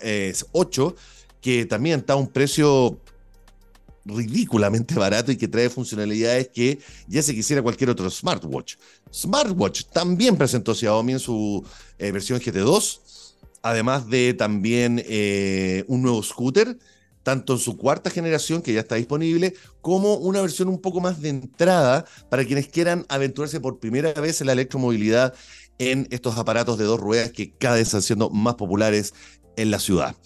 8, 0.52 0.96
eh, 0.96 1.00
que 1.40 1.66
también 1.66 2.00
está 2.00 2.14
a 2.14 2.16
un 2.16 2.28
precio 2.28 2.98
ridículamente 4.08 4.94
barato 4.94 5.30
y 5.30 5.36
que 5.36 5.48
trae 5.48 5.68
funcionalidades 5.68 6.48
que 6.48 6.78
ya 7.06 7.22
se 7.22 7.34
quisiera 7.34 7.62
cualquier 7.62 7.90
otro 7.90 8.10
smartwatch. 8.10 8.76
Smartwatch 9.12 9.84
también 9.92 10.36
presentó 10.36 10.74
Xiaomi 10.74 11.12
en 11.12 11.18
su 11.18 11.64
eh, 11.98 12.10
versión 12.10 12.40
GT2, 12.40 13.00
además 13.62 14.08
de 14.08 14.34
también 14.34 15.02
eh, 15.06 15.84
un 15.88 16.02
nuevo 16.02 16.22
scooter, 16.22 16.78
tanto 17.22 17.54
en 17.54 17.58
su 17.58 17.76
cuarta 17.76 18.10
generación, 18.10 18.62
que 18.62 18.72
ya 18.72 18.80
está 18.80 18.94
disponible, 18.94 19.54
como 19.82 20.14
una 20.14 20.40
versión 20.40 20.68
un 20.68 20.80
poco 20.80 21.00
más 21.00 21.20
de 21.20 21.28
entrada 21.28 22.06
para 22.30 22.44
quienes 22.44 22.68
quieran 22.68 23.04
aventurarse 23.08 23.60
por 23.60 23.78
primera 23.78 24.12
vez 24.14 24.40
en 24.40 24.46
la 24.46 24.54
electromovilidad 24.54 25.34
en 25.78 26.08
estos 26.10 26.38
aparatos 26.38 26.78
de 26.78 26.84
dos 26.84 26.98
ruedas 26.98 27.30
que 27.30 27.52
cada 27.52 27.76
vez 27.76 27.88
están 27.88 28.02
siendo 28.02 28.30
más 28.30 28.54
populares 28.54 29.14
en 29.56 29.70
la 29.70 29.78
ciudad. 29.78 30.16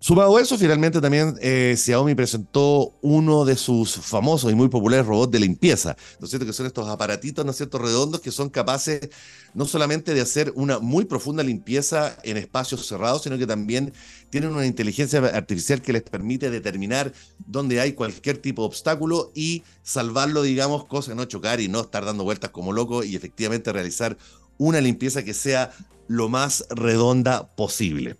Sumado 0.00 0.36
a 0.36 0.40
eso, 0.40 0.56
finalmente 0.56 1.00
también 1.00 1.34
eh, 1.40 1.74
Xiaomi 1.76 2.14
presentó 2.14 2.94
uno 3.02 3.44
de 3.44 3.56
sus 3.56 3.96
famosos 3.96 4.52
y 4.52 4.54
muy 4.54 4.68
populares 4.68 5.04
robots 5.04 5.32
de 5.32 5.40
limpieza, 5.40 5.96
¿no 6.20 6.24
es 6.24 6.30
cierto? 6.30 6.46
Que 6.46 6.52
son 6.52 6.66
estos 6.66 6.86
aparatitos, 6.88 7.44
¿no 7.44 7.50
es 7.50 7.56
cierto?, 7.56 7.78
redondos 7.78 8.20
que 8.20 8.30
son 8.30 8.48
capaces 8.48 9.10
no 9.54 9.66
solamente 9.66 10.14
de 10.14 10.20
hacer 10.20 10.52
una 10.54 10.78
muy 10.78 11.04
profunda 11.04 11.42
limpieza 11.42 12.16
en 12.22 12.36
espacios 12.36 12.86
cerrados, 12.86 13.24
sino 13.24 13.38
que 13.38 13.46
también 13.46 13.92
tienen 14.30 14.52
una 14.52 14.66
inteligencia 14.66 15.18
artificial 15.18 15.82
que 15.82 15.92
les 15.92 16.02
permite 16.02 16.48
determinar 16.48 17.12
dónde 17.44 17.80
hay 17.80 17.94
cualquier 17.94 18.38
tipo 18.38 18.62
de 18.62 18.66
obstáculo 18.68 19.32
y 19.34 19.64
salvarlo, 19.82 20.42
digamos, 20.42 20.86
cosa 20.86 21.16
no 21.16 21.24
chocar 21.24 21.60
y 21.60 21.66
no 21.66 21.80
estar 21.80 22.04
dando 22.04 22.22
vueltas 22.22 22.50
como 22.50 22.72
loco 22.72 23.02
y 23.02 23.16
efectivamente 23.16 23.72
realizar 23.72 24.16
una 24.58 24.80
limpieza 24.80 25.24
que 25.24 25.34
sea 25.34 25.72
lo 26.06 26.28
más 26.28 26.66
redonda 26.70 27.52
posible. 27.56 28.16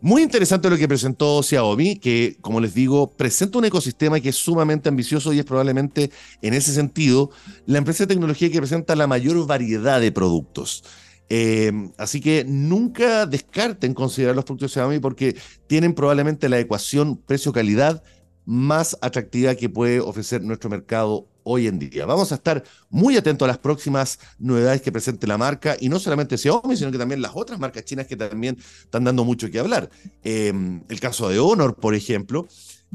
Muy 0.00 0.22
interesante 0.22 0.68
lo 0.68 0.76
que 0.76 0.88
presentó 0.88 1.42
Xiaomi, 1.42 1.96
que 1.96 2.36
como 2.40 2.60
les 2.60 2.74
digo, 2.74 3.12
presenta 3.16 3.58
un 3.58 3.64
ecosistema 3.64 4.20
que 4.20 4.30
es 4.30 4.36
sumamente 4.36 4.88
ambicioso 4.88 5.32
y 5.32 5.38
es 5.38 5.44
probablemente 5.44 6.10
en 6.42 6.54
ese 6.54 6.72
sentido 6.72 7.30
la 7.66 7.78
empresa 7.78 8.04
de 8.04 8.14
tecnología 8.14 8.50
que 8.50 8.58
presenta 8.58 8.96
la 8.96 9.06
mayor 9.06 9.46
variedad 9.46 10.00
de 10.00 10.12
productos. 10.12 10.84
Eh, 11.30 11.72
así 11.96 12.20
que 12.20 12.44
nunca 12.46 13.24
descarten 13.24 13.94
considerar 13.94 14.36
los 14.36 14.44
productos 14.44 14.72
Xiaomi 14.72 14.98
porque 14.98 15.36
tienen 15.66 15.94
probablemente 15.94 16.48
la 16.48 16.58
ecuación 16.58 17.16
precio-calidad 17.16 18.02
más 18.44 18.96
atractiva 19.00 19.54
que 19.54 19.68
puede 19.68 20.00
ofrecer 20.00 20.42
nuestro 20.42 20.70
mercado 20.70 21.26
hoy 21.44 21.66
en 21.66 21.78
día. 21.78 22.06
Vamos 22.06 22.32
a 22.32 22.36
estar 22.36 22.64
muy 22.90 23.16
atentos 23.16 23.46
a 23.46 23.48
las 23.48 23.58
próximas 23.58 24.18
novedades 24.38 24.82
que 24.82 24.90
presente 24.90 25.26
la 25.26 25.38
marca 25.38 25.76
y 25.78 25.88
no 25.88 25.98
solamente 25.98 26.38
Xiaomi, 26.38 26.76
sino 26.76 26.90
que 26.90 26.98
también 26.98 27.22
las 27.22 27.32
otras 27.34 27.60
marcas 27.60 27.84
chinas 27.84 28.06
que 28.06 28.16
también 28.16 28.56
están 28.82 29.04
dando 29.04 29.24
mucho 29.24 29.50
que 29.50 29.58
hablar. 29.58 29.90
Em, 30.22 30.82
el 30.88 31.00
caso 31.00 31.28
de 31.28 31.38
Honor, 31.38 31.76
por 31.76 31.94
ejemplo, 31.94 32.48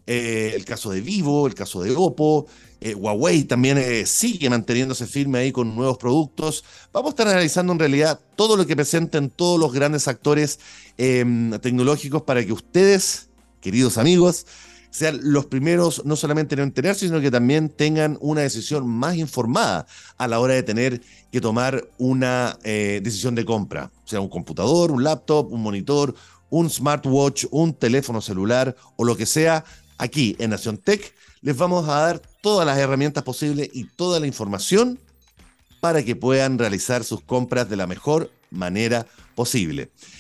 eh, 0.08 0.54
el 0.56 0.66
caso 0.66 0.92
de 0.92 1.02
Vivo, 1.02 1.48
el 1.48 1.54
caso 1.54 1.82
de 1.84 1.96
Oppo, 1.96 2.48
eh, 2.82 2.96
Huawei 2.96 3.44
también 3.44 3.78
eh, 3.78 4.06
sigue 4.06 4.50
manteniéndose 4.50 5.06
firme 5.06 5.40
ahí 5.40 5.52
con 5.52 5.76
nuevos 5.76 5.98
productos. 5.98 6.64
Vamos 6.94 7.10
a 7.10 7.12
estar 7.12 7.28
analizando 7.28 7.74
en 7.74 7.80
realidad 7.80 8.20
todo 8.36 8.56
lo 8.56 8.66
que 8.66 8.76
presenten 8.76 9.30
todos 9.30 9.60
los 9.60 9.74
grandes 9.74 10.08
actores 10.08 10.60
em, 10.98 11.52
tecnológicos 11.60 12.24
para 12.24 12.46
que 12.46 12.54
ustedes, 12.54 13.30
queridos 13.62 13.98
amigos, 13.98 14.46
sean 14.92 15.20
los 15.22 15.46
primeros 15.46 16.04
no 16.06 16.16
solamente 16.16 16.56
en 16.56 16.62
enterarse, 16.62 17.06
sino 17.06 17.22
que 17.22 17.32
también 17.32 17.70
tengan 17.70 18.18
una 18.22 18.42
decisión 18.42 18.88
más 18.88 19.16
informada 19.16 19.86
a 20.18 20.28
la 20.28 20.40
hora 20.40 20.56
de 20.56 20.64
tener 20.64 21.02
que 21.32 21.42
tomar 21.42 21.88
una 21.98 22.58
eh, 22.64 23.00
decisión 23.04 23.36
de 23.36 23.46
compra, 23.46 23.92
sea 24.06 24.20
un 24.20 24.30
computador, 24.30 24.92
un 24.92 25.04
laptop, 25.04 25.52
un 25.52 25.62
monitor, 25.62 26.16
un 26.50 26.70
smartwatch, 26.70 27.46
un 27.52 27.74
teléfono 27.74 28.22
celular 28.22 28.76
o 28.96 29.04
lo 29.04 29.16
que 29.16 29.26
sea, 29.26 29.64
aquí 29.98 30.36
en 30.40 30.50
Nación 30.52 30.78
Tech 30.78 31.14
les 31.42 31.56
vamos 31.56 31.88
a 31.88 32.00
dar 32.00 32.22
todas 32.42 32.66
las 32.66 32.78
herramientas 32.78 33.24
posibles 33.24 33.70
y 33.74 33.86
toda 33.86 34.20
la 34.20 34.28
información 34.28 35.00
para 35.80 36.04
que 36.04 36.16
puedan 36.16 36.58
realizar 36.58 37.04
sus 37.04 37.22
compras 37.22 37.70
de 37.70 37.78
la 37.78 37.88
mejor 37.88 38.32
manera 38.50 39.04
posible. 39.04 39.20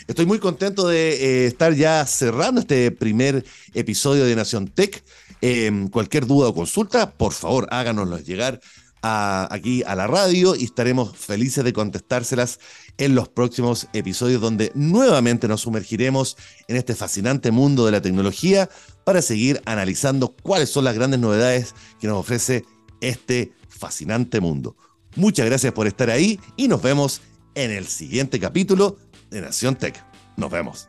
Estoy 0.08 0.26
muy 0.26 0.40
contento 0.40 0.88
de 0.88 1.14
eh, 1.14 1.46
estar 1.46 1.74
ya 1.74 2.06
cerrando 2.06 2.62
este 2.62 2.92
primer 2.92 3.46
episodio 3.74 4.26
de 4.26 4.36
Nación 4.36 4.68
Tech. 4.68 5.04
Em, 5.42 5.88
cualquier 5.88 6.26
duda 6.26 6.50
o 6.50 6.54
consulta, 6.54 7.12
por 7.12 7.34
favor, 7.34 7.68
háganoslo 7.72 8.20
llegar 8.20 8.60
aquí 9.02 9.84
a 9.84 9.96
la 9.96 10.08
radio 10.08 10.56
y 10.56 10.66
estaremos 10.66 11.16
felices 11.16 11.64
de 11.64 11.72
contestárselas 11.72 12.60
en 12.98 13.16
los 13.16 13.30
próximos 13.30 13.88
episodios 13.94 14.42
donde 14.42 14.72
nuevamente 14.76 15.48
nos 15.48 15.62
sumergiremos 15.62 16.36
en 16.68 16.76
este 16.76 16.96
fascinante 16.96 17.52
mundo 17.52 17.86
de 17.86 17.94
la 17.94 18.02
tecnología 18.02 18.70
para 19.06 19.22
seguir 19.22 19.62
analizando 19.66 20.36
cuáles 20.44 20.70
son 20.70 20.84
las 20.84 20.96
grandes 20.96 21.20
novedades 21.20 21.76
que 22.00 22.08
nos 22.08 22.18
ofrece 22.18 22.66
este 23.00 23.54
fascinante 23.70 24.42
mundo. 24.42 24.76
Muchas 25.16 25.46
gracias 25.46 25.72
por 25.74 25.88
estar 25.88 26.10
ahí 26.10 26.40
y 26.58 26.68
nos 26.68 26.82
vemos 26.82 27.22
en 27.56 27.72
el 27.72 27.88
siguiente 27.88 28.40
capítulo 28.40 28.98
de 29.30 29.42
Nación 29.42 29.76
Tech. 29.76 29.96
Nos 30.38 30.52
vemos. 30.52 30.88